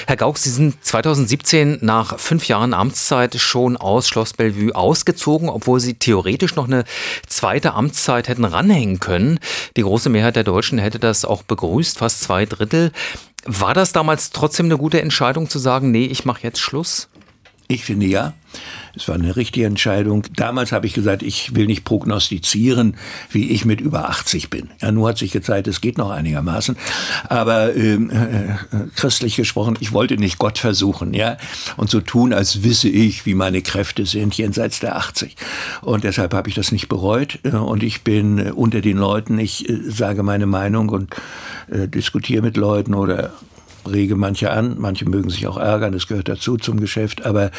Herr 0.06 0.16
Gauck, 0.16 0.38
Sie 0.38 0.50
sind 0.50 0.76
2017 0.84 1.78
nach 1.80 2.20
fünf 2.20 2.46
Jahren 2.46 2.72
Amtszeit 2.72 3.34
schon 3.34 3.76
aus 3.76 4.06
Schloss 4.06 4.32
Bellevue 4.32 4.76
ausgezogen, 4.76 5.48
obwohl 5.48 5.80
Sie 5.80 5.94
theoretisch 5.94 6.54
noch 6.54 6.68
eine 6.68 6.84
zweite 7.26 7.74
Amtszeit 7.74 8.28
hätten 8.28 8.44
ranhängen 8.44 9.00
können. 9.00 9.40
Die 9.76 9.82
große 9.82 10.08
Mehrheit 10.08 10.36
der 10.36 10.44
Deutschen 10.44 10.78
hätte 10.78 11.00
das 11.00 11.24
auch 11.24 11.42
begrüßt, 11.42 11.98
fast 11.98 12.20
zwei 12.20 12.46
Drittel. 12.46 12.92
War 13.44 13.74
das 13.74 13.92
damals 13.92 14.30
trotzdem 14.30 14.66
eine 14.66 14.78
gute 14.78 15.02
Entscheidung 15.02 15.50
zu 15.50 15.58
sagen, 15.58 15.90
nee, 15.90 16.06
ich 16.06 16.24
mache 16.24 16.44
jetzt 16.44 16.60
Schluss? 16.60 17.08
Ich 17.68 17.84
finde 17.84 18.06
ja. 18.06 18.34
Es 18.94 19.08
war 19.08 19.16
eine 19.16 19.34
richtige 19.34 19.66
Entscheidung. 19.66 20.24
Damals 20.36 20.70
habe 20.70 20.86
ich 20.86 20.92
gesagt, 20.92 21.22
ich 21.22 21.56
will 21.56 21.66
nicht 21.66 21.84
prognostizieren, 21.84 22.96
wie 23.30 23.50
ich 23.50 23.64
mit 23.64 23.80
über 23.80 24.08
80 24.08 24.50
bin. 24.50 24.70
Ja, 24.80 24.92
nur 24.92 25.08
hat 25.08 25.18
sich 25.18 25.32
gezeigt, 25.32 25.66
es 25.66 25.80
geht 25.80 25.98
noch 25.98 26.10
einigermaßen. 26.10 26.76
Aber 27.28 27.74
ähm, 27.74 28.10
äh, 28.10 28.44
äh, 28.44 28.56
christlich 28.94 29.34
gesprochen, 29.34 29.76
ich 29.80 29.92
wollte 29.92 30.16
nicht 30.16 30.38
Gott 30.38 30.58
versuchen, 30.58 31.14
ja, 31.14 31.38
und 31.76 31.90
so 31.90 32.00
tun, 32.00 32.32
als 32.32 32.62
wisse 32.62 32.88
ich, 32.88 33.26
wie 33.26 33.34
meine 33.34 33.62
Kräfte 33.62 34.06
sind 34.06 34.34
jenseits 34.34 34.78
der 34.78 34.96
80. 34.96 35.34
Und 35.80 36.04
deshalb 36.04 36.34
habe 36.34 36.48
ich 36.48 36.54
das 36.54 36.70
nicht 36.70 36.88
bereut. 36.88 37.40
Äh, 37.42 37.56
und 37.56 37.82
ich 37.82 38.02
bin 38.02 38.38
äh, 38.38 38.50
unter 38.52 38.80
den 38.80 38.98
Leuten. 38.98 39.38
Ich 39.38 39.68
äh, 39.68 39.90
sage 39.90 40.22
meine 40.22 40.46
Meinung 40.46 40.90
und 40.90 41.14
äh, 41.68 41.88
diskutiere 41.88 42.42
mit 42.42 42.56
Leuten 42.56 42.94
oder 42.94 43.32
rege 43.86 44.16
manche 44.16 44.50
an, 44.50 44.76
manche 44.78 45.08
mögen 45.08 45.30
sich 45.30 45.46
auch 45.46 45.56
ärgern, 45.56 45.92
das 45.92 46.06
gehört 46.06 46.28
dazu 46.28 46.56
zum 46.56 46.80
Geschäft, 46.80 47.24
aber 47.24 47.50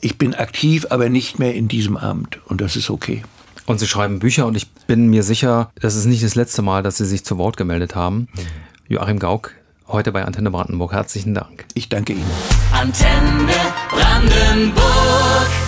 ich 0.00 0.18
bin 0.18 0.34
aktiv, 0.34 0.86
aber 0.90 1.08
nicht 1.08 1.38
mehr 1.38 1.54
in 1.54 1.68
diesem 1.68 1.96
Amt 1.96 2.38
und 2.46 2.60
das 2.60 2.76
ist 2.76 2.90
okay. 2.90 3.22
Und 3.66 3.80
Sie 3.80 3.86
schreiben 3.86 4.18
Bücher 4.18 4.46
und 4.46 4.56
ich 4.56 4.70
bin 4.86 5.08
mir 5.08 5.22
sicher, 5.22 5.70
das 5.80 5.96
ist 5.96 6.04
nicht 6.04 6.22
das 6.22 6.34
letzte 6.34 6.62
Mal, 6.62 6.82
dass 6.82 6.98
Sie 6.98 7.06
sich 7.06 7.24
zu 7.24 7.38
Wort 7.38 7.56
gemeldet 7.56 7.94
haben. 7.94 8.28
Mhm. 8.34 8.40
Joachim 8.88 9.18
Gauck, 9.18 9.52
heute 9.88 10.12
bei 10.12 10.24
Antenne 10.24 10.50
Brandenburg. 10.50 10.92
Herzlichen 10.92 11.34
Dank. 11.34 11.64
Ich 11.72 11.88
danke 11.88 12.12
Ihnen. 12.12 12.30
Antenne 12.72 13.52
Brandenburg. 13.90 15.63